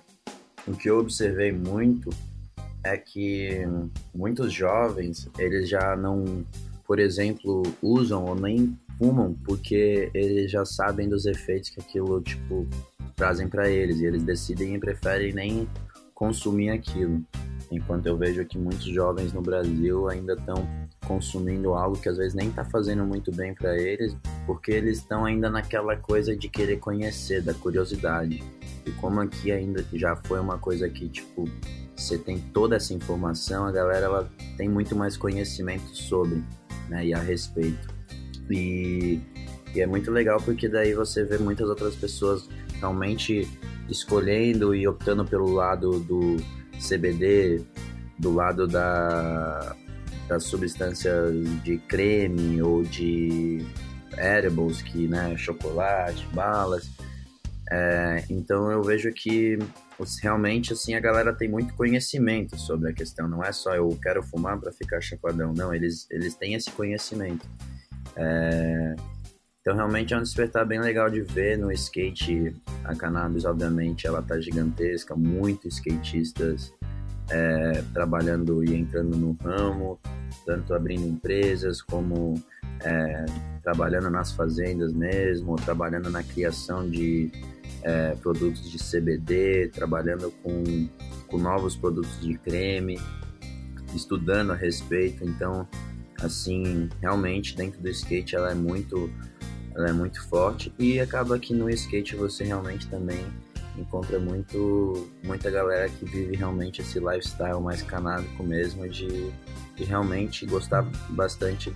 [0.68, 2.10] o que eu observei muito
[2.84, 3.62] é que
[4.14, 6.46] muitos jovens eles já não
[6.86, 12.68] por exemplo, usam ou nem fumam porque eles já sabem dos efeitos que aquilo, tipo,
[13.16, 15.68] trazem para eles e eles decidem e preferem nem
[16.14, 17.24] consumir aquilo.
[17.72, 20.68] Enquanto eu vejo que muitos jovens no Brasil ainda estão
[21.08, 25.26] consumindo algo que às vezes nem está fazendo muito bem para eles, porque eles estão
[25.26, 28.44] ainda naquela coisa de querer conhecer, da curiosidade.
[28.86, 31.50] E como aqui ainda já foi uma coisa que, tipo,
[31.96, 36.44] você tem toda essa informação, a galera ela tem muito mais conhecimento sobre
[36.90, 37.88] né, e a respeito.
[38.50, 39.20] E,
[39.74, 42.48] e é muito legal porque daí você vê muitas outras pessoas
[42.80, 43.48] realmente
[43.90, 46.38] escolhendo e optando pelo lado do
[46.80, 47.64] CBD,
[48.18, 49.76] do lado da,
[50.28, 53.66] das substâncias de creme ou de
[54.18, 56.90] edibles, que, né, chocolate, balas.
[57.72, 59.58] É, então eu vejo que
[60.22, 63.28] realmente assim a galera tem muito conhecimento sobre a questão.
[63.28, 65.74] Não é só eu quero fumar para ficar chapadão, não.
[65.74, 67.48] Eles eles têm esse conhecimento.
[68.16, 68.96] É,
[69.64, 72.54] então realmente é um despertar bem legal de ver no skate.
[72.84, 76.74] A cannabis, obviamente, ela tá gigantesca, muitos skatistas
[77.30, 79.98] é, trabalhando e entrando no ramo,
[80.46, 82.34] tanto abrindo empresas como
[82.82, 83.26] é,
[83.64, 87.32] trabalhando nas fazendas mesmo, trabalhando na criação de
[87.84, 90.90] é, produtos de CBD, trabalhando com,
[91.28, 93.00] com novos produtos de creme,
[93.96, 95.24] estudando a respeito.
[95.24, 95.66] Então,
[96.22, 99.10] assim, realmente dentro do skate ela é muito,
[99.76, 103.20] ela é muito forte e acaba que no skate você realmente também
[103.78, 109.32] encontra muito muita galera que vive realmente esse lifestyle mais canábico mesmo de,
[109.76, 111.76] de realmente gostar bastante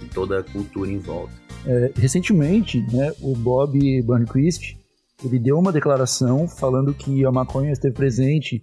[0.00, 1.32] de toda a cultura em volta.
[1.66, 4.76] É, recentemente, né, o Bob Burnquist
[5.24, 8.62] ele deu uma declaração falando que a maconha esteve presente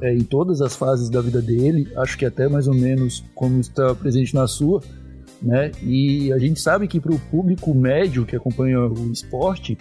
[0.00, 3.60] é, em todas as fases da vida dele, acho que até mais ou menos como
[3.60, 4.82] está presente na sua,
[5.42, 5.70] né?
[5.82, 9.76] E a gente sabe que para o público médio que acompanha o esporte,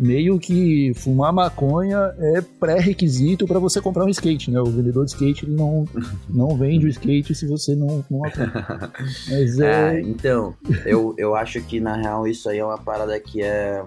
[0.00, 4.60] meio que fumar maconha é pré-requisito para você comprar um skate, né?
[4.60, 5.86] O vendedor de skate ele não,
[6.28, 8.32] não vende o skate se você não fumar
[9.30, 9.98] Mas é...
[9.98, 10.00] é...
[10.00, 13.84] Então, eu, eu acho que na real isso aí é uma parada que é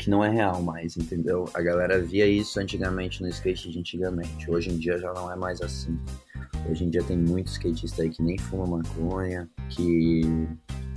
[0.00, 1.44] que não é real mais, entendeu?
[1.52, 4.50] A galera via isso antigamente no skate de antigamente.
[4.50, 5.98] Hoje em dia já não é mais assim.
[6.68, 10.22] Hoje em dia tem muito skatista aí que nem fuma maconha, que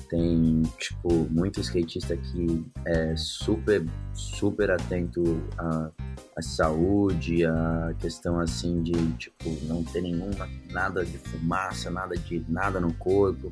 [0.09, 5.21] tem, tipo, muito skatista que é super, super atento
[5.57, 5.89] à,
[6.37, 12.45] à saúde, à questão, assim, de, tipo, não ter nenhuma, nada de fumaça, nada de
[12.47, 13.51] nada no corpo.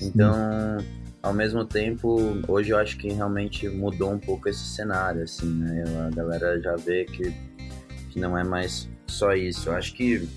[0.00, 0.32] Então,
[1.22, 5.84] ao mesmo tempo, hoje eu acho que realmente mudou um pouco esse cenário, assim, né?
[6.06, 7.32] A galera já vê que,
[8.10, 9.68] que não é mais só isso.
[9.68, 10.28] Eu acho que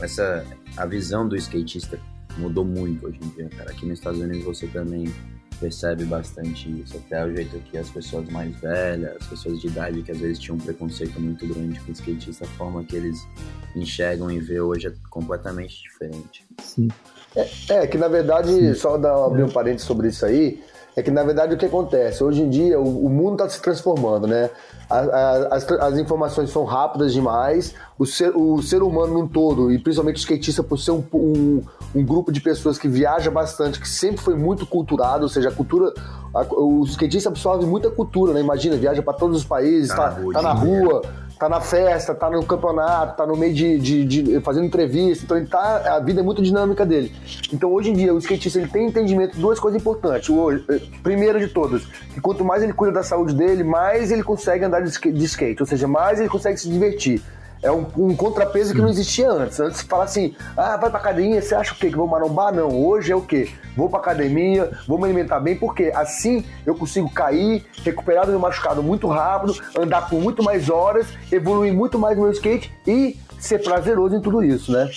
[0.00, 0.44] essa,
[0.76, 1.98] a visão do skatista
[2.38, 3.70] mudou muito hoje em dia, cara.
[3.70, 5.12] Aqui nos Estados Unidos você também
[5.54, 6.96] percebe bastante isso.
[6.96, 10.38] Até o jeito que as pessoas mais velhas, as pessoas de idade que às vezes
[10.38, 13.26] tinham um preconceito muito grande com o skatista, a forma que eles
[13.74, 16.46] enxergam e vê hoje é completamente diferente.
[16.60, 16.88] Sim.
[17.34, 18.74] É, é que na verdade, Sim.
[18.74, 20.62] só dar, abrir um parênteses sobre isso aí,
[20.96, 22.22] é que na verdade o que acontece?
[22.22, 24.50] Hoje em dia o, o mundo está se transformando, né?
[24.88, 29.72] A, a, as, as, informações são rápidas demais, o ser, o ser humano num todo,
[29.72, 31.62] e principalmente o skatista, por ser um, um,
[31.94, 35.52] um, grupo de pessoas que viaja bastante, que sempre foi muito culturado, ou seja, a
[35.52, 35.92] cultura.
[36.34, 38.40] A, o skatista absorve muita cultura, né?
[38.40, 41.02] Imagina, viaja para todos os países, tá, tá, tá na rua
[41.38, 45.36] tá na festa, tá no campeonato, tá no meio de, de, de, fazendo entrevista, então
[45.36, 47.12] ele tá, a vida é muito dinâmica dele.
[47.52, 50.28] Então hoje em dia o skatista ele tem entendimento de duas coisas importantes.
[50.28, 50.60] O, eh,
[51.02, 54.80] primeiro de todas, que quanto mais ele cuida da saúde dele, mais ele consegue andar
[54.80, 57.22] de skate, ou seja, mais ele consegue se divertir.
[57.64, 59.58] É um, um contrapeso que não existia antes.
[59.58, 61.88] Antes fala assim, ah, vai pra academia, você acha o quê?
[61.88, 62.54] Que vou marombar?
[62.54, 63.48] Não, hoje é o quê?
[63.74, 68.38] Vou pra academia, vou me alimentar bem, porque assim eu consigo cair, recuperar do meu
[68.38, 73.16] machucado muito rápido, andar por muito mais horas, evoluir muito mais no meu skate e
[73.38, 74.90] ser prazeroso em tudo isso, né?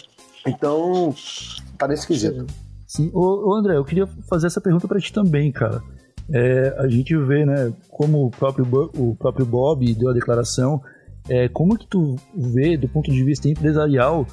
[0.46, 1.16] Então,
[1.78, 2.46] tá nesse quesito.
[2.86, 5.82] Sim, ô, ô André, eu queria fazer essa pergunta para ti também, cara.
[6.30, 10.82] É, a gente vê, né, como o próprio, o próprio Bob deu a declaração,
[11.30, 14.26] é, como que tu vê, do ponto de vista empresarial,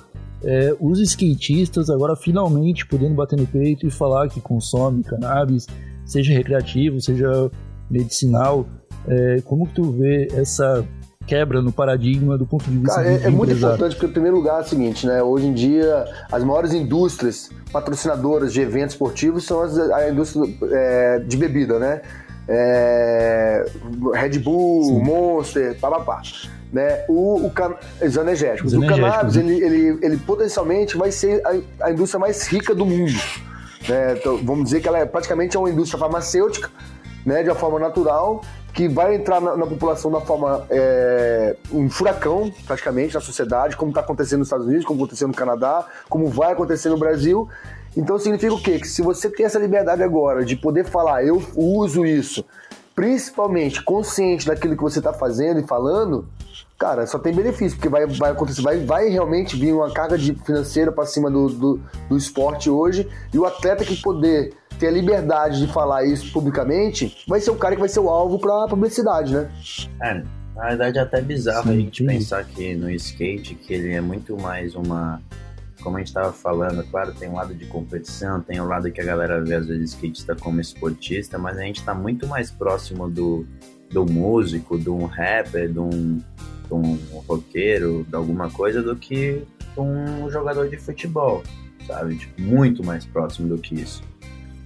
[0.42, 5.66] é, os skatistas agora finalmente podendo bater no peito e falar que consome cannabis,
[6.04, 7.50] seja recreativo, seja
[7.90, 8.66] medicinal,
[9.08, 10.86] é, como que tu vê essa
[11.26, 14.36] quebra no paradigma do ponto de vista Cara, é, é muito importante porque, em primeiro
[14.36, 15.22] lugar, é o seguinte, né?
[15.22, 21.18] Hoje em dia, as maiores indústrias patrocinadoras de eventos esportivos são as, a indústria é,
[21.20, 22.02] de bebida, né?
[22.46, 23.64] É,
[24.12, 25.02] Red Bull, Sim.
[25.02, 26.20] Monster, papapá
[26.74, 27.72] né, o, o can...
[28.02, 28.72] os energéticos.
[28.72, 29.44] Os o cannabis, né?
[29.44, 33.14] ele, ele, ele potencialmente vai ser a, a indústria mais rica do mundo.
[33.88, 34.16] Né?
[34.18, 36.68] Então, vamos dizer que ela é praticamente é uma indústria farmacêutica,
[37.24, 41.88] né, de uma forma natural, que vai entrar na, na população da forma é, um
[41.88, 46.28] furacão, praticamente, na sociedade, como está acontecendo nos Estados Unidos, como aconteceu no Canadá, como
[46.28, 47.48] vai acontecer no Brasil.
[47.96, 48.80] Então significa o quê?
[48.80, 52.44] Que se você tem essa liberdade agora de poder falar, eu uso isso,
[52.96, 56.26] principalmente consciente daquilo que você está fazendo e falando,
[56.78, 60.34] cara, só tem benefício, porque vai, vai acontecer, vai, vai realmente vir uma carga de
[60.34, 64.90] financeira para cima do, do, do esporte hoje, e o atleta que poder ter a
[64.90, 68.66] liberdade de falar isso publicamente, vai ser o cara que vai ser o alvo para
[68.68, 69.50] publicidade, né?
[70.02, 70.22] É,
[70.54, 72.06] na verdade é até bizarro sim, a gente sim.
[72.06, 75.20] pensar que no skate, que ele é muito mais uma
[75.82, 78.90] como a gente estava falando, claro, tem um lado de competição, tem o um lado
[78.90, 82.50] que a galera vê às vezes skatista como esportista, mas a gente está muito mais
[82.50, 83.46] próximo do,
[83.90, 86.22] do músico, de um rapper, de um,
[86.70, 86.96] um
[87.26, 89.42] roqueiro, de alguma coisa, do que
[89.76, 91.42] um jogador de futebol,
[91.86, 92.16] sabe?
[92.16, 94.02] Tipo, muito mais próximo do que isso.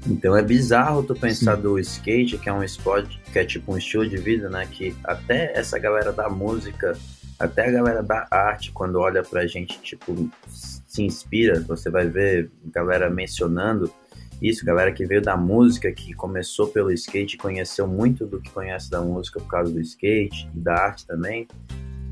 [0.07, 1.63] Então é bizarro tu pensar Sim.
[1.63, 4.67] do skate, que é um esporte, que é tipo um estilo de vida, né?
[4.71, 6.97] Que até essa galera da música,
[7.39, 12.51] até a galera da arte, quando olha pra gente, tipo, se inspira, você vai ver
[12.67, 13.93] galera mencionando
[14.41, 18.89] isso, galera que veio da música, que começou pelo skate, conheceu muito do que conhece
[18.91, 21.49] da música por causa do skate e da arte também.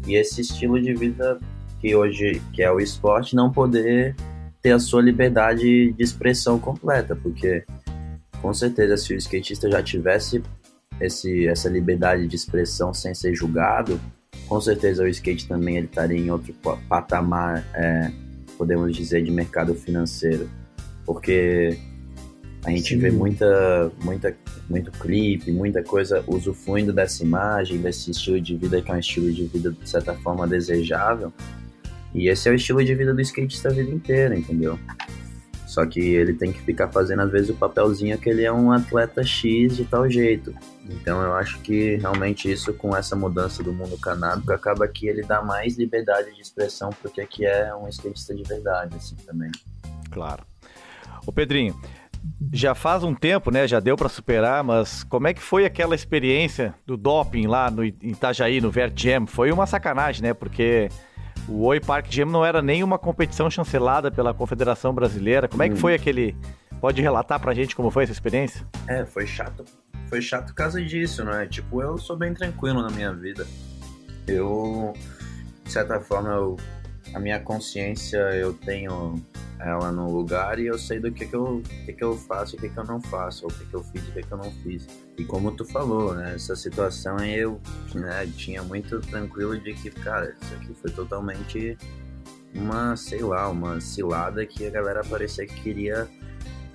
[0.06, 1.38] E esse estilo de vida
[1.80, 4.16] que hoje que é o esporte não poder
[4.60, 7.64] ter a sua liberdade de expressão completa, porque
[8.42, 10.42] com certeza se o skatista já tivesse
[11.00, 14.00] esse, essa liberdade de expressão sem ser julgado,
[14.48, 16.52] com certeza o skate também ele estaria em outro
[16.88, 18.10] patamar, é,
[18.58, 20.48] podemos dizer, de mercado financeiro,
[21.04, 21.78] porque
[22.66, 22.98] a gente Sim.
[22.98, 24.36] vê muita, muita,
[24.68, 29.32] muito clipe, muita coisa usufruindo dessa imagem, desse estilo de vida que é um estilo
[29.32, 31.32] de vida de certa forma desejável.
[32.12, 34.78] E esse é o estilo de vida do skatista a vida inteira, entendeu?
[35.64, 38.72] Só que ele tem que ficar fazendo, às vezes, o papelzinho que ele é um
[38.72, 40.52] atleta X de tal jeito.
[40.88, 45.22] Então eu acho que realmente isso, com essa mudança do mundo canábico, acaba que ele
[45.22, 49.52] dá mais liberdade de expressão porque que é um skatista de verdade, assim, também.
[50.10, 50.44] Claro.
[51.26, 51.78] O Pedrinho,
[52.52, 53.66] já faz um tempo, né?
[53.66, 57.84] Já deu para superar, mas como é que foi aquela experiência do doping lá no
[57.84, 59.26] Itajaí, no Vert Jam?
[59.26, 60.34] Foi uma sacanagem, né?
[60.34, 60.88] Porque
[61.48, 65.48] o Oi Park Jam não era nem uma competição chancelada pela Confederação Brasileira.
[65.48, 65.78] Como é que hum.
[65.78, 66.36] foi aquele.
[66.80, 68.66] Pode relatar pra gente como foi essa experiência?
[68.86, 69.64] É, foi chato.
[70.08, 71.46] Foi chato por causa disso, né?
[71.46, 73.46] Tipo, eu sou bem tranquilo na minha vida.
[74.26, 74.92] Eu,
[75.64, 76.56] de certa forma, eu,
[77.14, 79.14] a minha consciência eu tenho
[79.58, 82.58] ela no lugar e eu sei do que que eu, que que eu faço e
[82.58, 84.32] o que que eu não faço, ou o que que eu fiz o que que
[84.32, 84.86] eu não fiz.
[85.16, 87.60] E como tu falou, né, essa situação eu
[87.94, 91.76] né, tinha muito tranquilo de que, cara, isso aqui foi totalmente
[92.54, 96.08] uma, sei lá, uma cilada que a galera parecia que queria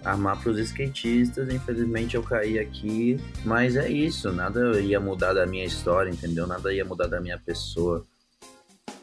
[0.04, 1.54] armar para os skatistas.
[1.54, 6.48] Infelizmente eu caí aqui, mas é isso, nada ia mudar da minha história, entendeu?
[6.48, 8.06] Nada ia mudar da minha pessoa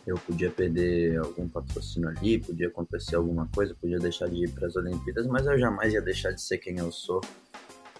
[0.08, 4.66] eu podia perder algum patrocínio ali, podia acontecer alguma coisa, podia deixar de ir para
[4.66, 7.20] as Olimpíadas, mas eu jamais ia deixar de ser quem eu sou,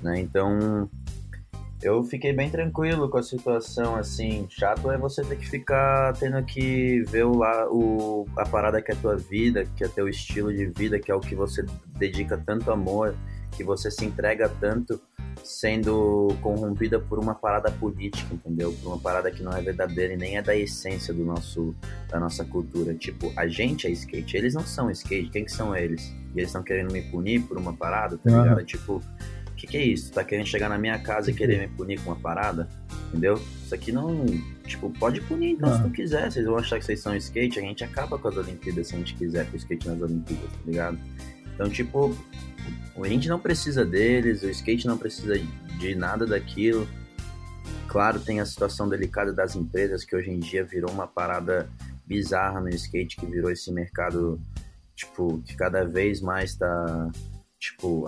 [0.01, 0.19] né?
[0.19, 0.89] Então,
[1.83, 6.43] eu fiquei bem tranquilo com a situação, assim, chato é você ter que ficar tendo
[6.45, 10.53] que ver o, o, a parada que é a tua vida, que é teu estilo
[10.53, 11.65] de vida, que é o que você
[11.99, 13.15] dedica tanto amor,
[13.59, 15.01] que você se entrega tanto,
[15.43, 18.73] sendo corrompida por uma parada política, entendeu?
[18.81, 21.75] Por uma parada que não é verdadeira e nem é da essência do nosso,
[22.09, 22.95] da nossa cultura.
[22.95, 26.15] Tipo, a gente é skate, eles não são skate, quem que são eles?
[26.37, 28.65] E eles estão querendo me punir por uma parada, tá ligado?
[28.65, 29.03] Tipo,
[29.49, 30.13] o que, que é isso?
[30.13, 32.69] Tá querendo chegar na minha casa e querer me punir com uma parada?
[33.09, 33.35] Entendeu?
[33.65, 34.25] Isso aqui não.
[34.65, 36.31] Tipo, pode punir então se tu quiser.
[36.31, 38.99] Vocês vão achar que vocês são skate, a gente acaba com as Olimpíadas se a
[38.99, 40.99] gente quiser com o skate nas Olimpíadas, tá ligado?
[41.59, 42.17] Então, tipo,
[43.03, 45.37] a gente não precisa deles, o skate não precisa
[45.77, 46.87] de nada daquilo.
[47.89, 51.69] Claro, tem a situação delicada das empresas, que hoje em dia virou uma parada
[52.07, 54.41] bizarra no skate, que virou esse mercado,
[54.95, 57.11] tipo, que cada vez mais está,
[57.59, 58.07] tipo,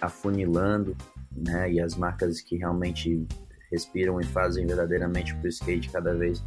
[0.00, 0.96] afunilando,
[1.32, 1.72] né?
[1.72, 3.26] E as marcas que realmente
[3.72, 6.44] respiram e fazem verdadeiramente pro skate cada vez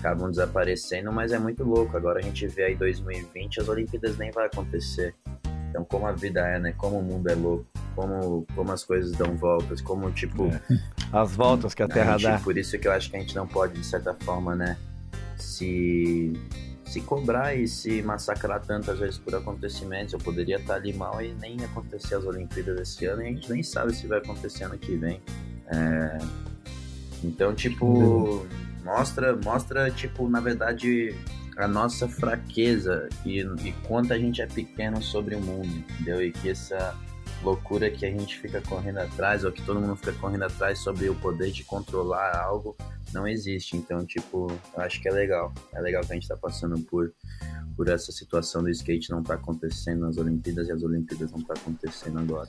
[0.00, 1.96] acabam desaparecendo, mas é muito louco.
[1.96, 5.14] Agora a gente vê aí 2020, as Olimpíadas nem vai acontecer.
[5.76, 6.72] Então, como a vida é, né?
[6.72, 10.46] Como o mundo é louco, como, como as coisas dão voltas, como, tipo...
[10.46, 10.60] É.
[11.12, 12.38] As voltas que a Terra a gente, dá.
[12.38, 14.76] Por isso que eu acho que a gente não pode, de certa forma, né?
[15.36, 16.32] Se,
[16.84, 20.14] se cobrar e se massacrar tantas vezes por acontecimentos.
[20.14, 23.52] Eu poderia estar ali mal e nem acontecer as Olimpíadas esse ano e a gente
[23.52, 25.22] nem sabe se vai acontecer ano que vem.
[25.68, 26.18] É...
[27.22, 28.44] Então, tipo,
[28.84, 31.14] mostra, mostra, tipo, na verdade,
[31.56, 36.22] a nossa fraqueza e, e quanto a gente é pequeno sobre o mundo, entendeu?
[36.22, 36.94] E que essa
[37.42, 41.08] loucura que a gente fica correndo atrás, ou que todo mundo fica correndo atrás sobre
[41.08, 42.76] o poder de controlar algo,
[43.12, 43.76] não existe.
[43.76, 45.52] Então, tipo, eu acho que é legal.
[45.74, 47.12] É legal que a gente tá passando por,
[47.76, 51.54] por essa situação do skate não tá acontecendo nas Olimpíadas e as Olimpíadas não tá
[51.54, 52.48] acontecendo agora.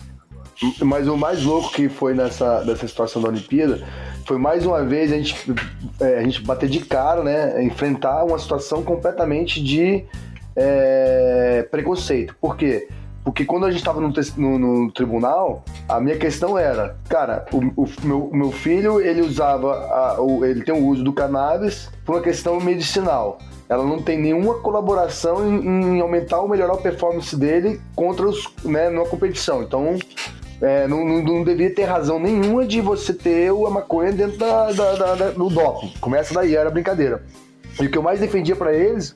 [0.83, 3.85] Mas o mais louco que foi nessa, nessa situação da Olimpíada
[4.25, 5.35] foi mais uma vez a gente,
[5.99, 7.63] é, a gente bater de cara, né?
[7.63, 10.05] Enfrentar uma situação completamente de
[10.55, 12.35] é, preconceito.
[12.41, 12.87] Por quê?
[13.27, 17.83] Porque quando a gente estava no, no, no, tribunal, a minha questão era, cara, o,
[17.83, 22.15] o, meu, meu, filho ele usava, a, o, ele tem o uso do cannabis por
[22.15, 23.37] uma questão medicinal.
[23.67, 28.47] Ela não tem nenhuma colaboração em, em aumentar ou melhorar a performance dele contra os,
[28.63, 29.61] né, numa competição.
[29.61, 29.97] Então,
[30.61, 34.71] é, não, não, não, devia ter razão nenhuma de você ter a maconha dentro da,
[34.71, 35.93] da, da, da do doping.
[35.99, 37.21] Começa daí, era brincadeira.
[37.77, 39.13] E o que eu mais defendia para eles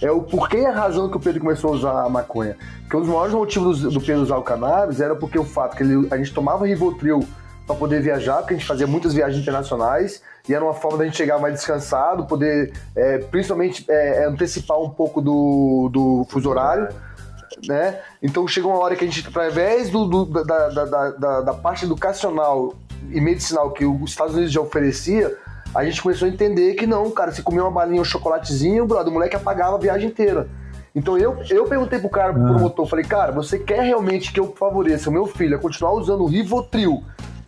[0.00, 2.56] é o porquê e a razão que o Pedro começou a usar a maconha.
[2.82, 5.82] Porque um dos maiores motivos do, Pedro usar o cannabis era porque o fato que
[5.82, 7.26] ele, a gente tomava Rivotril
[7.66, 11.04] para poder viajar, porque a gente fazia muitas viagens internacionais e era uma forma da
[11.04, 16.88] gente chegar mais descansado, poder é, principalmente é, antecipar um pouco do, do fuso horário
[17.66, 18.00] né?
[18.22, 21.84] Então chega uma hora que a gente, através do, do da, da, da, da, parte
[21.84, 22.74] educacional
[23.10, 25.36] e medicinal que os Estados Unidos já oferecia,
[25.74, 29.10] a gente começou a entender que não, cara, se comer uma balinha, um chocolatezinho, brother,
[29.10, 30.48] o moleque apagava a viagem inteira.
[30.94, 32.46] Então eu, eu perguntei pro cara, pro ah.
[32.46, 36.22] promotor, falei, cara, você quer realmente que eu favoreça o meu filho a continuar usando
[36.22, 37.04] o Rivotril,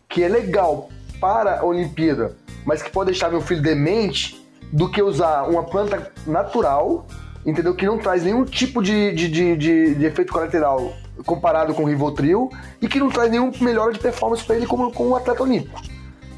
[0.08, 0.90] que é legal
[1.20, 2.36] para a Olimpíada,
[2.66, 4.38] mas que pode deixar meu filho demente,
[4.70, 7.06] do que usar uma planta natural
[7.50, 7.74] entendeu?
[7.74, 10.92] Que não traz nenhum tipo de, de, de, de, de efeito colateral
[11.24, 14.92] comparado com o Rivotril e que não traz nenhum melhora de performance para ele como,
[14.92, 15.80] como um atleta olímpico.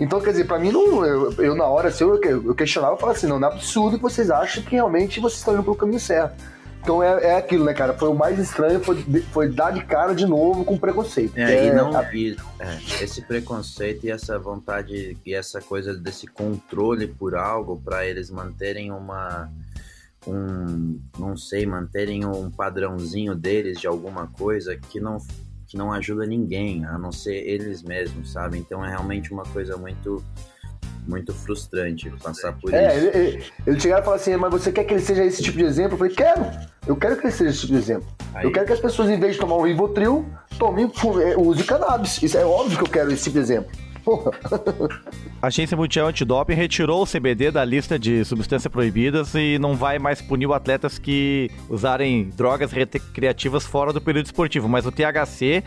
[0.00, 2.98] Então, quer dizer, para mim, não, eu, eu, na hora, assim, eu, eu questionava, eu
[2.98, 5.76] falava assim, não, não é absurdo que vocês acham que realmente vocês estão indo pelo
[5.76, 6.42] caminho certo.
[6.82, 7.92] Então é, é aquilo, né, cara?
[7.92, 11.36] Foi o mais estranho, foi, foi dar de cara de novo com preconceito.
[11.36, 11.92] É, é e não.
[12.14, 18.06] E, é, esse preconceito e essa vontade e essa coisa desse controle por algo para
[18.06, 19.50] eles manterem uma.
[20.26, 25.18] Um, não sei, manterem um padrãozinho deles de alguma coisa que não,
[25.70, 28.58] que não ajuda ninguém, a não ser eles mesmos, sabe?
[28.58, 30.22] Então é realmente uma coisa muito
[31.06, 33.06] muito frustrante passar por é, isso.
[33.06, 35.56] Ele, ele, ele chegaram e falaram assim, mas você quer que ele seja esse tipo
[35.56, 35.94] de exemplo?
[35.94, 36.44] Eu falei, quero.
[36.86, 38.08] Eu quero que ele seja esse tipo de exemplo.
[38.34, 38.44] Aí.
[38.44, 40.26] Eu quero que as pessoas, em vez de tomar um Rivotril,
[40.58, 40.90] tomem,
[41.24, 42.20] é, use cannabis.
[42.22, 43.70] Isso é óbvio que eu quero esse tipo de exemplo.
[44.04, 44.30] Porra.
[45.42, 49.98] A Agência Mundial Antidoping retirou o CBD da lista de substâncias proibidas e não vai
[49.98, 54.68] mais punir atletas que usarem drogas recreativas fora do período esportivo.
[54.68, 55.62] Mas o THC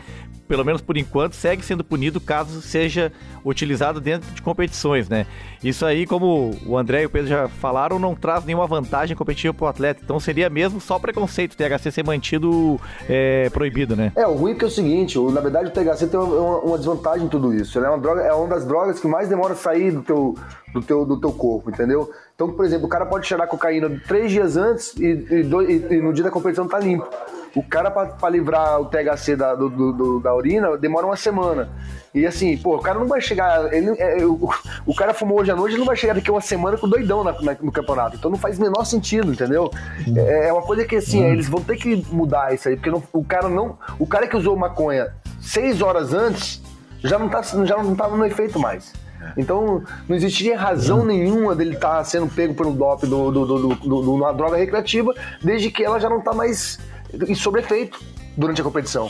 [0.46, 3.12] pelo menos por enquanto, segue sendo punido caso seja
[3.44, 5.26] utilizado dentro de competições, né?
[5.62, 9.54] Isso aí, como o André e o Pedro já falaram, não traz nenhuma vantagem competitiva
[9.54, 10.00] para o atleta.
[10.04, 12.78] Então seria mesmo só preconceito o THC ser mantido
[13.08, 14.12] é, proibido, né?
[14.14, 16.78] É, o ruim é que é o seguinte, na verdade o THC tem uma, uma
[16.78, 17.78] desvantagem em tudo isso.
[17.78, 20.34] Ele é uma, droga, é uma das drogas que mais demora a sair do teu,
[20.72, 22.10] do teu, do teu corpo, entendeu?
[22.34, 26.02] Então, por exemplo, o cara pode cheirar cocaína três dias antes e, e, e, e
[26.02, 27.08] no dia da competição tá limpo.
[27.54, 31.70] O cara, para livrar o THC da, do, do, da urina, demora uma semana.
[32.12, 33.72] E assim, pô, o cara não vai chegar.
[33.72, 34.50] Ele, é, o,
[34.84, 37.22] o, cara fumou hoje à noite, ele não vai chegar daqui uma semana com doidão
[37.22, 38.16] na, na, no campeonato.
[38.16, 39.70] Então não faz o menor sentido, entendeu?
[40.16, 43.02] É, é uma coisa que assim, eles vão ter que mudar isso aí, porque não,
[43.12, 43.78] o cara não.
[44.00, 46.60] O cara que usou maconha seis horas antes
[47.04, 48.92] já não tá, já não tá no efeito mais.
[49.36, 53.74] Então, não existiria razão nenhuma dele estar tá sendo pego pelo DOP do, do, do,
[53.74, 56.78] do, uma droga recreativa, desde que ela já não está mais
[57.26, 58.00] em sobrefeito
[58.36, 59.08] durante a competição.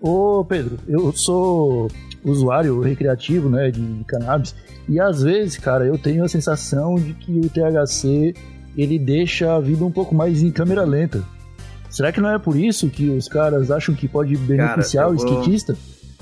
[0.00, 1.88] Ô Pedro, eu sou
[2.24, 4.54] usuário recreativo né, de cannabis
[4.88, 8.34] e às vezes, cara, eu tenho a sensação de que o THC
[8.76, 11.22] ele deixa a vida um pouco mais em câmera lenta.
[11.90, 15.16] Será que não é por isso que os caras acham que pode beneficiar cara, o
[15.16, 15.26] vou...
[15.26, 15.76] skatista?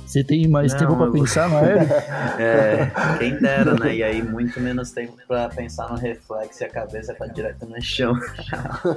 [0.07, 1.89] Você tem mais não, tempo para pensar no aéreo?
[2.39, 3.97] É, quem dera, né?
[3.97, 7.81] E aí muito menos tempo para pensar no reflexo e a cabeça tá direto no
[7.81, 8.15] chão.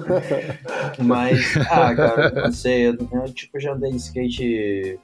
[0.99, 4.99] Mas, ah, cara, não sei, eu, eu tipo já andei de skate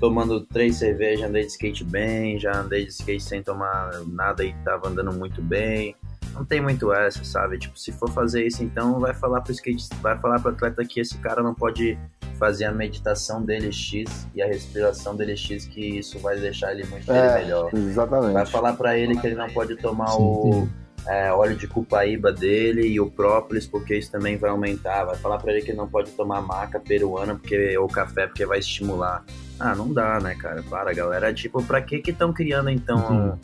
[0.00, 4.52] tomando três cervejas, andei de skate bem, já andei de skate sem tomar nada e
[4.64, 5.94] tava andando muito bem.
[6.36, 7.58] Não tem muito essa, sabe?
[7.58, 11.00] Tipo, se for fazer isso, então vai falar pro skate, vai falar pro atleta que
[11.00, 11.98] esse cara não pode
[12.38, 16.84] fazer a meditação dele X e a respiração dele X, que isso vai deixar ele
[16.86, 17.70] muito é, melhor.
[17.74, 18.34] Exatamente.
[18.34, 20.18] Vai falar para ele que ele não pode tomar Sim.
[20.20, 20.68] o
[21.06, 25.04] é, óleo de cupaíba dele e o própolis, porque isso também vai aumentar.
[25.04, 28.44] Vai falar para ele que ele não pode tomar maca peruana porque, ou café, porque
[28.44, 29.24] vai estimular.
[29.58, 30.62] Ah, não dá, né, cara?
[30.68, 31.32] Para, galera.
[31.32, 33.30] Tipo, pra que que estão criando, então...
[33.30, 33.38] Uhum.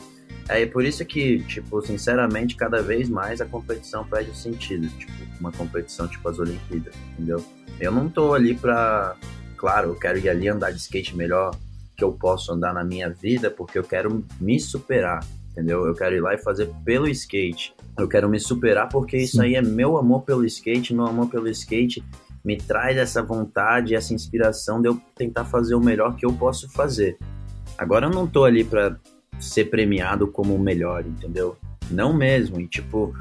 [0.49, 4.87] É por isso que, tipo, sinceramente, cada vez mais a competição perde o sentido.
[4.97, 7.43] Tipo, uma competição tipo as Olimpíadas, entendeu?
[7.79, 9.15] Eu não tô ali pra.
[9.57, 11.55] Claro, eu quero ir ali andar de skate melhor
[11.95, 15.85] que eu posso andar na minha vida, porque eu quero me superar, entendeu?
[15.85, 17.73] Eu quero ir lá e fazer pelo skate.
[17.97, 21.47] Eu quero me superar porque isso aí é meu amor pelo skate, meu amor pelo
[21.47, 22.03] skate
[22.43, 26.69] me traz essa vontade, essa inspiração de eu tentar fazer o melhor que eu posso
[26.69, 27.17] fazer.
[27.77, 28.97] Agora eu não tô ali pra
[29.39, 31.57] ser premiado como o melhor, entendeu?
[31.89, 32.59] Não mesmo.
[32.59, 33.13] E tipo,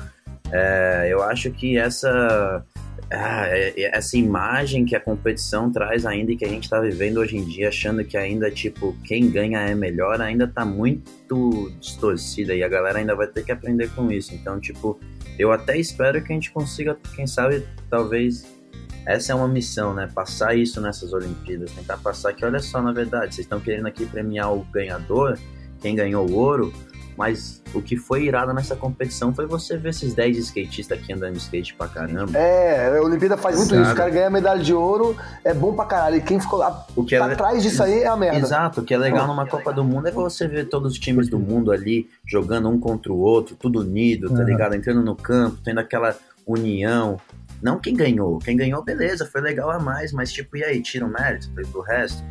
[0.51, 2.65] é, eu acho que essa
[3.15, 6.81] ah, é, é, essa imagem que a competição traz ainda e que a gente está
[6.81, 11.71] vivendo hoje em dia, achando que ainda, tipo, quem ganha é melhor, ainda tá muito
[11.79, 14.35] distorcida e a galera ainda vai ter que aprender com isso.
[14.35, 14.99] Então, tipo,
[15.39, 18.47] eu até espero que a gente consiga, quem sabe, talvez
[19.07, 20.09] essa é uma missão, né?
[20.15, 24.07] Passar isso nessas Olimpíadas, tentar passar que, olha só, na verdade, vocês estão querendo aqui
[24.07, 25.39] premiar o ganhador,
[25.83, 26.73] quem ganhou o ouro,
[27.17, 31.35] mas o que foi irado nessa competição foi você ver esses 10 skatistas aqui andando
[31.35, 32.39] de skate pra caramba.
[32.39, 33.83] É, a Olimpíada faz muito Sabe?
[33.83, 33.93] isso.
[33.93, 36.17] O cara ganha medalha de ouro, é bom pra caralho.
[36.17, 38.39] E quem ficou lá o que é atrás disso aí é a merda.
[38.39, 41.29] Exato, o que é legal numa Copa do Mundo é você ver todos os times
[41.29, 44.45] do mundo ali jogando um contra o outro, tudo unido, tá uhum.
[44.45, 44.75] ligado?
[44.75, 46.17] Entrando no campo, tendo aquela
[46.47, 47.19] união.
[47.63, 48.39] Não quem ganhou.
[48.39, 51.81] Quem ganhou, beleza, foi legal a mais, mas tipo, e aí, tira o mérito pro
[51.81, 52.23] resto?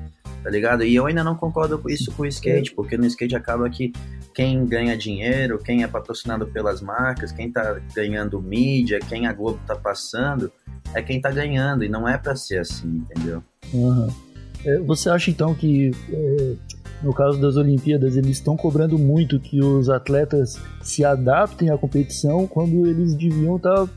[0.43, 0.83] Tá ligado?
[0.83, 3.91] E eu ainda não concordo com isso com o skate, porque no skate acaba que
[4.33, 9.59] quem ganha dinheiro, quem é patrocinado pelas marcas, quem tá ganhando mídia, quem a Globo
[9.67, 10.51] tá passando,
[10.93, 13.43] é quem tá ganhando, e não é para ser assim, entendeu?
[13.73, 14.07] Uhum.
[14.85, 16.53] Você acha então que, é,
[17.01, 22.45] no caso das Olimpíadas, eles estão cobrando muito que os atletas se adaptem à competição
[22.45, 23.89] quando eles deviam estar tá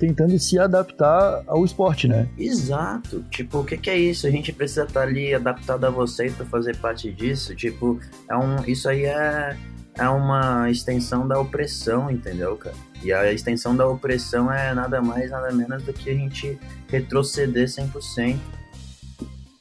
[0.00, 2.26] tentando se adaptar ao esporte, né?
[2.38, 3.22] Exato.
[3.30, 4.26] Tipo, o que, que é isso?
[4.26, 7.54] A gente precisa estar tá ali adaptado a vocês para fazer parte disso.
[7.54, 9.54] Tipo, é um, isso aí é
[9.98, 12.74] é uma extensão da opressão, entendeu, cara?
[13.02, 17.66] E a extensão da opressão é nada mais, nada menos do que a gente retroceder
[17.66, 18.38] 100%.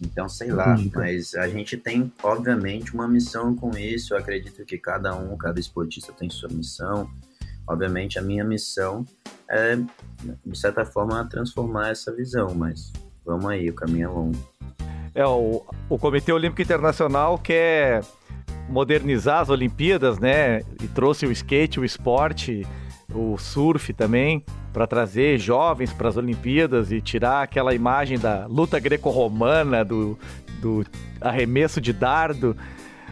[0.01, 4.13] Então, sei lá, mas a gente tem, obviamente, uma missão com isso.
[4.13, 7.09] Eu acredito que cada um, cada esportista tem sua missão.
[7.67, 9.05] Obviamente, a minha missão
[9.50, 9.78] é,
[10.45, 12.91] de certa forma, transformar essa visão, mas
[13.26, 14.38] vamos aí, o caminho é longo.
[15.16, 18.04] É, o, o Comitê Olímpico Internacional quer
[18.70, 20.60] modernizar as Olimpíadas, né?
[20.82, 22.66] E trouxe o skate, o esporte,
[23.14, 28.80] o surf também, para trazer jovens para as Olimpíadas e tirar aquela imagem da luta
[28.80, 30.18] greco-romana, do,
[30.62, 30.86] do
[31.20, 32.56] arremesso de dardo.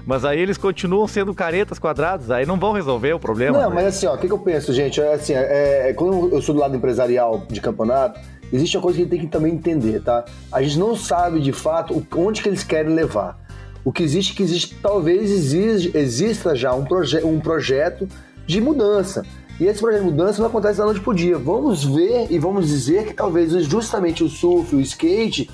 [0.07, 3.59] Mas aí eles continuam sendo caretas quadrados, aí não vão resolver o problema.
[3.59, 3.75] Não, né?
[3.75, 5.01] mas assim, ó, o que, que, eu penso, gente?
[5.01, 8.17] É assim, é, é, quando eu sou do lado empresarial de campeonato,
[8.51, 10.23] existe uma coisa que a gente tem que também entender, tá?
[10.49, 13.37] A gente não sabe de fato onde que eles querem levar.
[13.83, 18.07] O que existe que existe, talvez exista já um, proje um projeto
[18.45, 19.25] de mudança.
[19.59, 21.37] E esse projeto de mudança não acontece da noite pro dia.
[21.37, 25.49] Vamos ver e vamos dizer que talvez justamente o surf, o skate,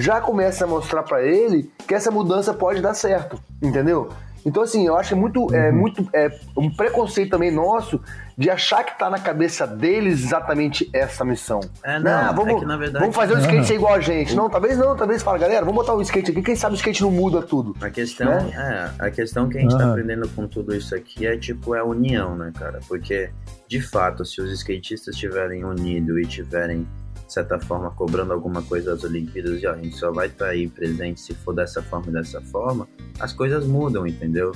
[0.00, 4.10] já começa a mostrar para ele que essa mudança pode dar certo, entendeu?
[4.44, 5.76] Então, assim, eu acho que é muito, é, uhum.
[5.76, 8.00] muito é, um preconceito também nosso
[8.36, 11.60] de achar que tá na cabeça deles exatamente essa missão.
[11.82, 14.00] É, não, não vamos, é que, na verdade, vamos fazer o skate ser igual a
[14.00, 14.34] gente.
[14.34, 17.02] Não, talvez não, talvez fala, galera, vamos botar o skate aqui, quem sabe o skate
[17.02, 17.74] não muda tudo.
[17.80, 18.92] A questão, né?
[19.00, 21.80] é, a questão que a gente tá aprendendo com tudo isso aqui é, tipo, é
[21.80, 22.78] a união, né, cara?
[22.86, 23.30] Porque,
[23.66, 26.86] de fato, se os skatistas estiverem unidos e tiverem
[27.28, 30.46] de certa forma, cobrando alguma coisa das Olimpíadas, e ó, a gente só vai estar
[30.46, 32.88] tá aí presente se for dessa forma e dessa forma,
[33.20, 34.52] as coisas mudam, entendeu?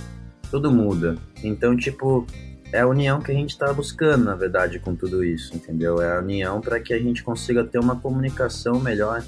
[0.51, 1.17] Tudo muda.
[1.45, 2.27] Então, tipo,
[2.73, 6.01] é a união que a gente está buscando, na verdade, com tudo isso, entendeu?
[6.01, 9.23] É a união para que a gente consiga ter uma comunicação melhor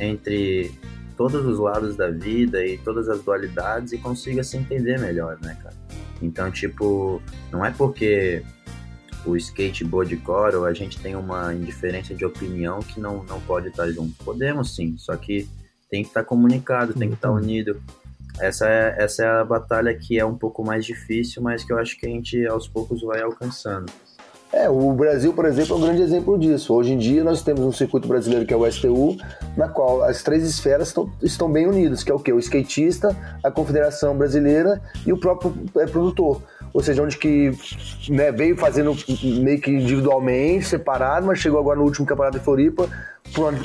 [0.00, 0.72] entre
[1.18, 5.54] todos os lados da vida e todas as dualidades e consiga se entender melhor, né,
[5.62, 5.76] cara?
[6.22, 7.20] Então, tipo,
[7.52, 8.42] não é porque
[9.26, 13.90] o skateboard core, a gente tem uma indiferença de opinião que não, não pode estar
[13.90, 14.12] junto.
[14.24, 15.48] Podemos sim, só que
[15.90, 17.36] tem que estar comunicado, tem que estar uhum.
[17.36, 17.80] unido.
[18.38, 21.78] Essa é, essa é a batalha que é um pouco mais difícil, mas que eu
[21.78, 23.90] acho que a gente aos poucos vai alcançando.
[24.52, 26.72] É, o Brasil, por exemplo, é um grande exemplo disso.
[26.72, 29.16] Hoje em dia nós temos um circuito brasileiro que é o STU,
[29.56, 32.32] na qual as três esferas estão, estão bem unidas, que é o que?
[32.32, 36.42] O skatista, a Confederação Brasileira e o próprio é, produtor
[36.72, 37.52] ou seja, onde que
[38.08, 38.96] né, veio fazendo
[39.40, 42.88] meio que individualmente, separado, mas chegou agora no último campeonato de Floripa,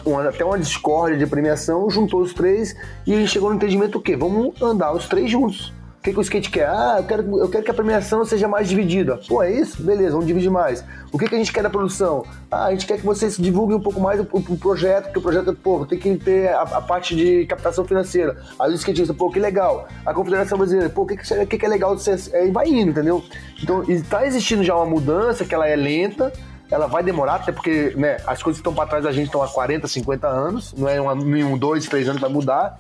[0.06, 2.76] uma, até uma discórdia de premiação, juntou os três
[3.06, 4.16] e chegou no entendimento o quê?
[4.16, 5.74] Vamos andar os três juntos.
[6.02, 6.68] O que, que o skate quer?
[6.68, 9.20] Ah, eu quero, eu quero que a premiação seja mais dividida.
[9.28, 9.84] Pô, é isso?
[9.84, 10.84] Beleza, vamos dividir mais.
[11.12, 12.26] O que, que a gente quer da produção?
[12.50, 15.22] Ah, a gente quer que vocês divulguem um pouco mais o, o projeto, porque o
[15.22, 18.36] projeto, pô, tem que ter a, a, parte de captação financeira.
[18.60, 19.88] Aí o skatista, pô, que legal.
[20.04, 21.96] A Confederação Brasileira, pô, o que, que, que, que é legal?
[21.96, 23.24] Você, é, vai indo, entendeu?
[23.62, 26.34] Então, está existindo já uma mudança que ela é lenta,
[26.72, 29.44] ela vai demorar, até porque né, as coisas que estão para trás da gente estão
[29.44, 32.76] há 40, 50 anos, não é em um, dois, três anos vai mudar.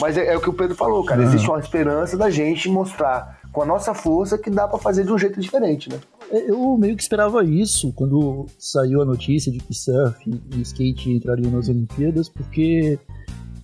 [0.00, 1.22] Mas é, é, o que o Pedro falou, cara.
[1.22, 1.28] Uhum.
[1.28, 5.12] Existe uma esperança da gente mostrar com a nossa força que dá para fazer de
[5.12, 5.98] um jeito diferente, né?
[6.30, 11.10] É, eu meio que esperava isso quando saiu a notícia de que surf e skate
[11.10, 12.98] entrariam nas Olimpíadas, porque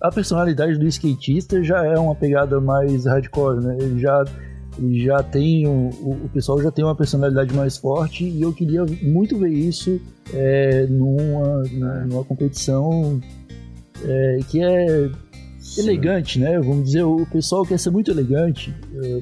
[0.01, 3.77] a personalidade do skatista já é uma pegada mais hardcore, né?
[3.79, 4.23] Ele já,
[4.79, 8.83] ele já tem o, o, pessoal já tem uma personalidade mais forte e eu queria
[9.01, 10.01] muito ver isso
[10.33, 11.63] é, numa,
[12.05, 13.21] numa competição
[14.03, 15.09] é, que é
[15.77, 16.59] elegante, né?
[16.59, 18.73] Vamos dizer, o pessoal quer ser muito elegante.
[19.03, 19.21] É,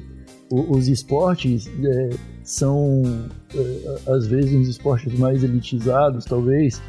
[0.50, 2.10] os esportes é,
[2.42, 3.02] são,
[3.54, 6.82] é, às vezes, uns esportes mais elitizados, talvez,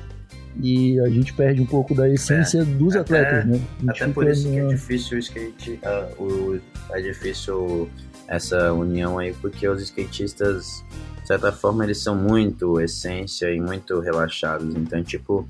[0.61, 3.67] e a gente perde um pouco da essência é, dos até, atletas, né?
[3.87, 6.59] Até por isso que é difícil o skate, uh, o,
[6.91, 7.89] é difícil
[8.27, 10.83] essa união aí, porque os skatistas,
[11.21, 14.75] de certa forma, eles são muito essência e muito relaxados.
[14.75, 15.47] Então, tipo,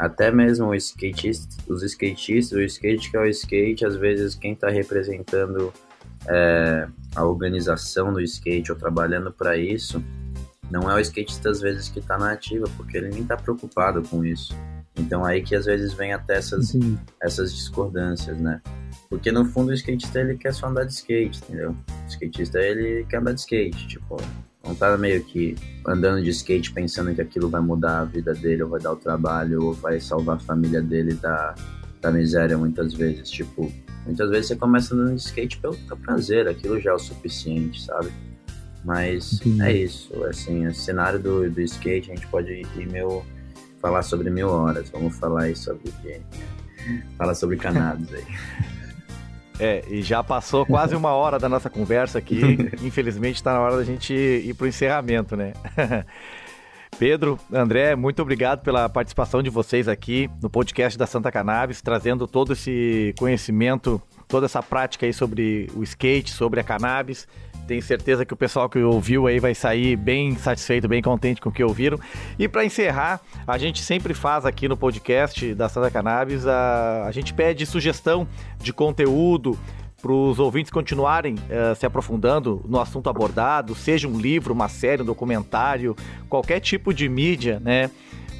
[0.00, 4.54] até mesmo o skatista, os skatistas, o skate que é o skate, às vezes quem
[4.54, 5.70] está representando
[6.26, 10.02] é, a organização do skate ou trabalhando para isso,
[10.70, 14.02] não é o skatista às vezes que está na ativa, porque ele nem está preocupado
[14.02, 14.56] com isso.
[14.96, 16.72] Então aí que às vezes vem até essas,
[17.22, 18.62] essas discordâncias, né?
[19.10, 21.76] Porque no fundo o skatista ele quer só andar de skate, entendeu?
[22.04, 24.16] O skatista ele quer andar de skate, tipo,
[24.64, 25.56] não tá meio que
[25.86, 28.96] andando de skate pensando que aquilo vai mudar a vida dele, ou vai dar o
[28.96, 31.54] trabalho, ou vai salvar a família dele da,
[32.00, 33.30] da miséria muitas vezes.
[33.30, 33.72] Tipo,
[34.04, 38.10] muitas vezes você começa andando de skate pelo prazer, aquilo já é o suficiente, sabe?
[38.84, 43.24] Mas é isso, assim, o cenário do, do skate a gente pode ir meu
[43.80, 44.88] falar sobre mil horas.
[44.90, 45.92] Vamos falar aí sobre
[47.16, 48.24] falar sobre cannabis aí.
[49.60, 52.40] É, e já passou quase uma hora da nossa conversa aqui.
[52.82, 55.52] Infelizmente está na hora da gente ir para o encerramento, né?
[56.98, 62.26] Pedro, André, muito obrigado pela participação de vocês aqui no podcast da Santa Cannabis, trazendo
[62.26, 67.26] todo esse conhecimento, toda essa prática aí sobre o skate, sobre a cannabis.
[67.66, 71.50] Tenho certeza que o pessoal que ouviu aí vai sair bem satisfeito, bem contente com
[71.50, 71.98] o que ouviram.
[72.38, 77.12] E para encerrar, a gente sempre faz aqui no podcast da Santa Cannabis, a, a
[77.12, 78.26] gente pede sugestão
[78.58, 79.58] de conteúdo,
[80.00, 85.02] para os ouvintes continuarem uh, se aprofundando no assunto abordado, seja um livro, uma série,
[85.02, 85.94] um documentário,
[86.28, 87.90] qualquer tipo de mídia, né?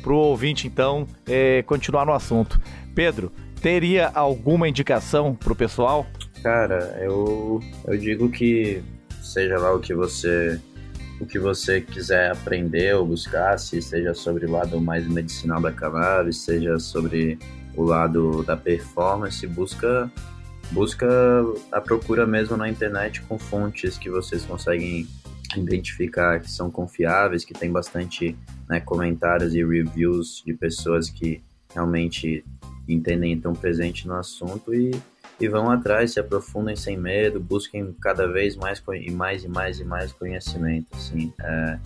[0.02, 2.58] Para o ouvinte, então, é, continuar no assunto.
[2.94, 3.30] Pedro,
[3.60, 6.06] teria alguma indicação para o pessoal?
[6.42, 8.82] Cara, eu, eu digo que
[9.22, 10.60] seja lá o que você
[11.20, 15.70] o que você quiser aprender ou buscar, se seja sobre o lado mais medicinal da
[15.70, 17.38] cannabis, seja sobre
[17.76, 20.10] o lado da performance, busca
[20.70, 21.06] busca
[21.72, 25.06] a procura mesmo na internet com fontes que vocês conseguem
[25.56, 28.36] identificar que são confiáveis, que tem bastante
[28.68, 31.42] né, comentários e reviews de pessoas que
[31.74, 32.44] realmente
[32.92, 34.90] entendem estão presentes no assunto e,
[35.40, 39.80] e vão atrás, se aprofundem sem medo, busquem cada vez mais e mais e mais
[39.80, 40.86] e mais conhecimento.
[40.92, 41.78] Assim, é,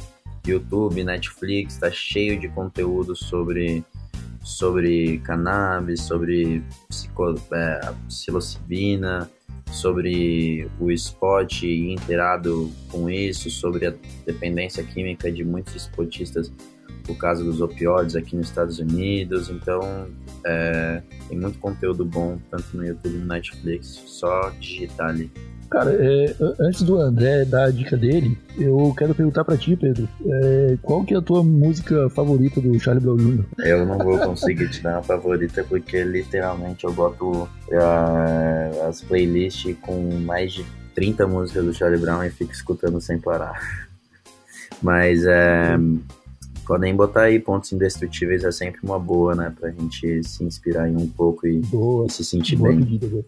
[0.46, 3.84] YouTube, Netflix, está cheio de conteúdo sobre
[4.42, 9.30] sobre cannabis, sobre psico, é, psilocibina,
[9.72, 13.94] sobre o esporte inteirado com isso, sobre a
[14.26, 16.52] dependência química de muitos esportistas
[17.04, 19.48] por causa dos opioides aqui nos Estados Unidos.
[19.48, 20.08] Então,
[20.44, 24.02] é, tem muito conteúdo bom, tanto no YouTube e no Netflix.
[24.06, 25.30] Só digitar ali.
[25.70, 30.08] Cara, é, antes do André dar a dica dele, eu quero perguntar pra ti, Pedro,
[30.24, 33.44] é, qual que é a tua música favorita do Charlie Brown Jr.?
[33.58, 39.76] Eu não vou conseguir te dar uma favorita porque literalmente eu boto uh, as playlists
[39.80, 43.60] com mais de 30 músicas do Charlie Brown e fico escutando sem parar.
[44.80, 45.76] Mas é,
[46.64, 49.52] podem botar aí pontos indestrutíveis é sempre uma boa, né?
[49.58, 52.80] Pra gente se inspirar em um pouco e, e se sentir boa bem.
[52.80, 53.24] Pedida,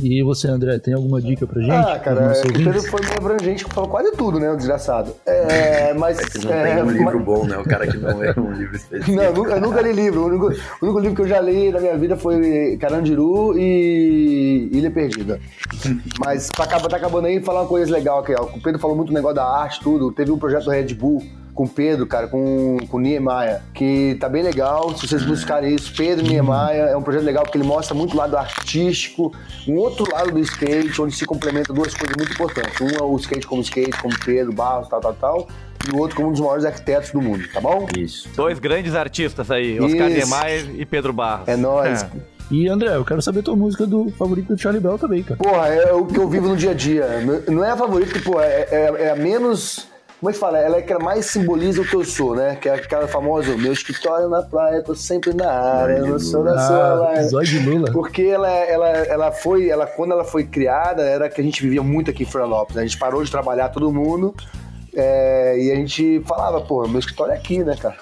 [0.00, 1.72] e você, André, tem alguma dica pra gente?
[1.72, 5.12] Ah, cara, o Pedro foi meio abrangente, que falou quase tudo, né, o desgraçado.
[5.26, 6.18] É, mas...
[6.20, 7.24] É que não é, tem um livro mas...
[7.24, 9.16] bom, né, o cara que não lê um livro específico.
[9.16, 11.40] Não, eu nunca, eu nunca li livro, o único, o único, livro que eu já
[11.40, 15.40] li na minha vida foi Carandiru e Ilha Perdida.
[16.24, 18.44] mas pra acabar, tá acabando aí, falar uma coisa legal aqui, ó.
[18.44, 21.24] o Pedro falou muito do negócio da arte, tudo, teve um projeto do Red Bull,
[21.58, 24.96] com o Pedro, cara, com, com o Niemeyer, que tá bem legal.
[24.96, 28.16] Se vocês buscarem isso, Pedro Niemeyer, é um projeto legal porque ele mostra muito o
[28.16, 29.32] lado artístico,
[29.66, 32.80] um outro lado do skate, onde se complementa duas coisas muito importantes.
[32.80, 35.48] Um é o skate como skate, como Pedro, Barros, tal, tal, tal.
[35.84, 37.88] E o outro como um dos maiores arquitetos do mundo, tá bom?
[37.98, 38.28] Isso.
[38.36, 41.48] Dois grandes artistas aí, Oscar Niemeyer e Pedro Barros.
[41.48, 42.04] É nóis.
[42.04, 42.08] É.
[42.52, 45.36] E André, eu quero saber tua música do favorito do Charlie Bell também, cara.
[45.36, 47.04] Porra, é o que eu vivo no dia a dia.
[47.48, 49.88] Não é a favorita, pô, é, é, é a menos
[50.20, 50.58] como é que fala?
[50.58, 52.56] Ela é que mais simboliza o que eu sou, né?
[52.56, 56.42] Que é aquela famosa, meu escritório na praia, tô sempre na área, eu não sou
[56.42, 57.92] da sua ah, de Lula.
[57.92, 61.84] Porque ela, ela, ela foi, ela, quando ela foi criada, era que a gente vivia
[61.84, 62.74] muito aqui em Florianópolis.
[62.74, 62.82] Né?
[62.82, 64.34] A gente parou de trabalhar todo mundo.
[64.92, 67.96] É, e a gente falava, pô, meu escritório é aqui, né, cara?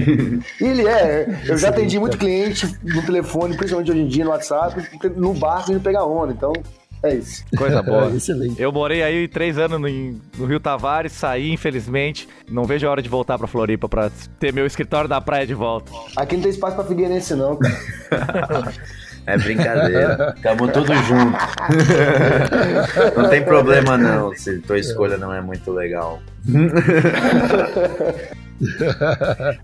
[0.58, 1.42] e ele é.
[1.46, 5.70] Eu já atendi muito cliente no telefone, principalmente hoje em dia, no WhatsApp, no barco
[5.70, 6.32] indo pegar onda.
[6.32, 6.52] Então,
[7.02, 7.44] é isso.
[7.56, 8.10] Coisa boa.
[8.14, 8.60] Excelente.
[8.60, 9.88] Eu morei aí três anos no,
[10.38, 12.28] no, Rio Tavares, saí, infelizmente.
[12.50, 15.54] Não vejo a hora de voltar pra Floripa pra ter meu escritório da praia de
[15.54, 15.92] volta.
[16.16, 18.72] Aqui não tem espaço pra Figueirense, não, cara.
[19.28, 20.34] É brincadeira.
[20.42, 21.36] Tamo tudo junto.
[23.14, 26.18] não tem problema não, se tua escolha não é muito legal.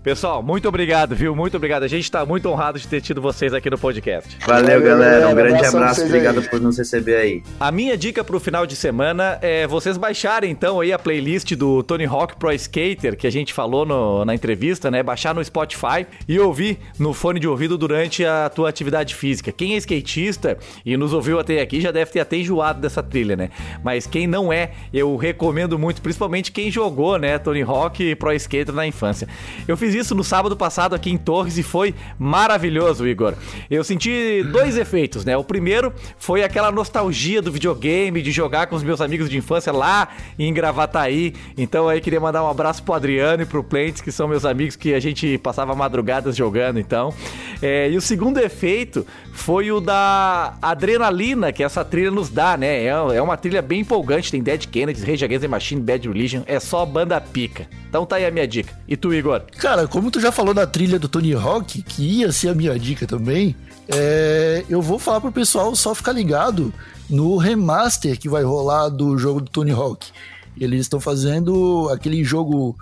[0.03, 1.35] Pessoal, muito obrigado, viu?
[1.35, 1.83] Muito obrigado.
[1.83, 4.37] A gente está muito honrado de ter tido vocês aqui no podcast.
[4.45, 5.27] Valeu, galera.
[5.27, 6.05] Um grande abraço.
[6.05, 7.43] Obrigado por nos receber aí.
[7.59, 11.53] A minha dica para o final de semana é vocês baixarem então aí a playlist
[11.55, 15.03] do Tony Hawk Pro Skater que a gente falou no, na entrevista, né?
[15.03, 19.51] Baixar no Spotify e ouvir no fone de ouvido durante a tua atividade física.
[19.51, 23.35] Quem é skatista e nos ouviu até aqui já deve ter até enjoado dessa trilha,
[23.35, 23.49] né?
[23.83, 28.73] Mas quem não é, eu recomendo muito, principalmente quem jogou, né, Tony Hawk Pro Skater
[28.73, 29.27] na infância.
[29.67, 33.33] Eu fiz isso no sábado passado aqui em Torres e foi maravilhoso, Igor.
[33.69, 35.35] Eu senti dois efeitos, né?
[35.37, 39.71] O primeiro foi aquela nostalgia do videogame, de jogar com os meus amigos de infância
[39.71, 41.33] lá em Gravataí.
[41.57, 44.75] Então aí queria mandar um abraço pro Adriano e pro Plentes, que são meus amigos
[44.75, 47.13] que a gente passava madrugadas jogando, então.
[47.61, 52.83] É, e o segundo efeito foi o da adrenalina que essa trilha nos dá, né?
[52.83, 56.43] É, é uma trilha bem empolgante, tem Dead Kennedys, Rage Against the Machine, Bad Religion,
[56.55, 57.67] é só banda pica.
[57.89, 58.73] Então tá aí a minha dica.
[58.87, 59.41] E tu, Igor?
[59.57, 62.77] Cara, como tu já falou da trilha do Tony Hawk, que ia ser a minha
[62.79, 63.55] dica também,
[63.87, 66.73] é, eu vou falar pro pessoal só ficar ligado
[67.09, 70.07] no remaster que vai rolar do jogo do Tony Hawk.
[70.59, 72.75] Eles estão fazendo aquele jogo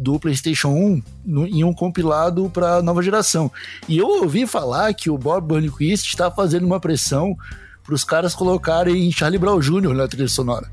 [0.00, 3.50] do PlayStation 1 no, em um compilado para nova geração.
[3.88, 7.36] E eu ouvi falar que o Bob Burnquist está fazendo uma pressão
[7.84, 9.94] para os caras colocarem Charlie Brown Jr.
[9.94, 10.70] na trilha sonora.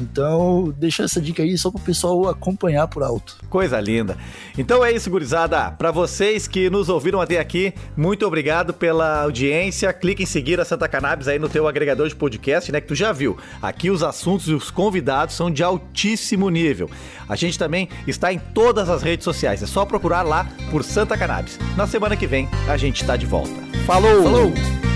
[0.00, 3.36] Então, deixa essa dica aí só para o pessoal acompanhar por alto.
[3.48, 4.16] Coisa linda.
[4.56, 5.70] Então é isso, gurizada.
[5.72, 9.92] Para vocês que nos ouviram até aqui, muito obrigado pela audiência.
[9.92, 12.94] Clique em seguir a Santa Cannabis aí no teu agregador de podcast, né, que tu
[12.94, 13.36] já viu.
[13.60, 16.90] Aqui os assuntos e os convidados são de altíssimo nível.
[17.28, 19.62] A gente também está em todas as redes sociais.
[19.62, 21.58] É só procurar lá por Santa Cannabis.
[21.76, 23.52] Na semana que vem a gente está de volta.
[23.86, 24.22] Falou!
[24.22, 24.91] Falou!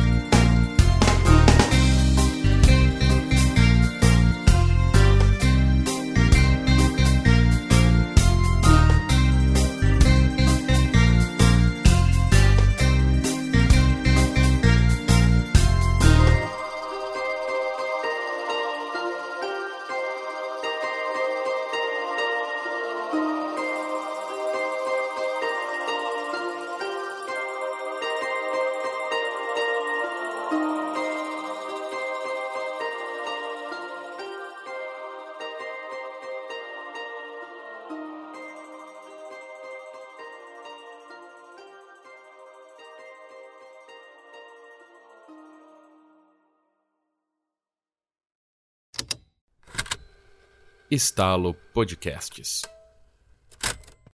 [50.90, 52.75] Estalo Podcasts.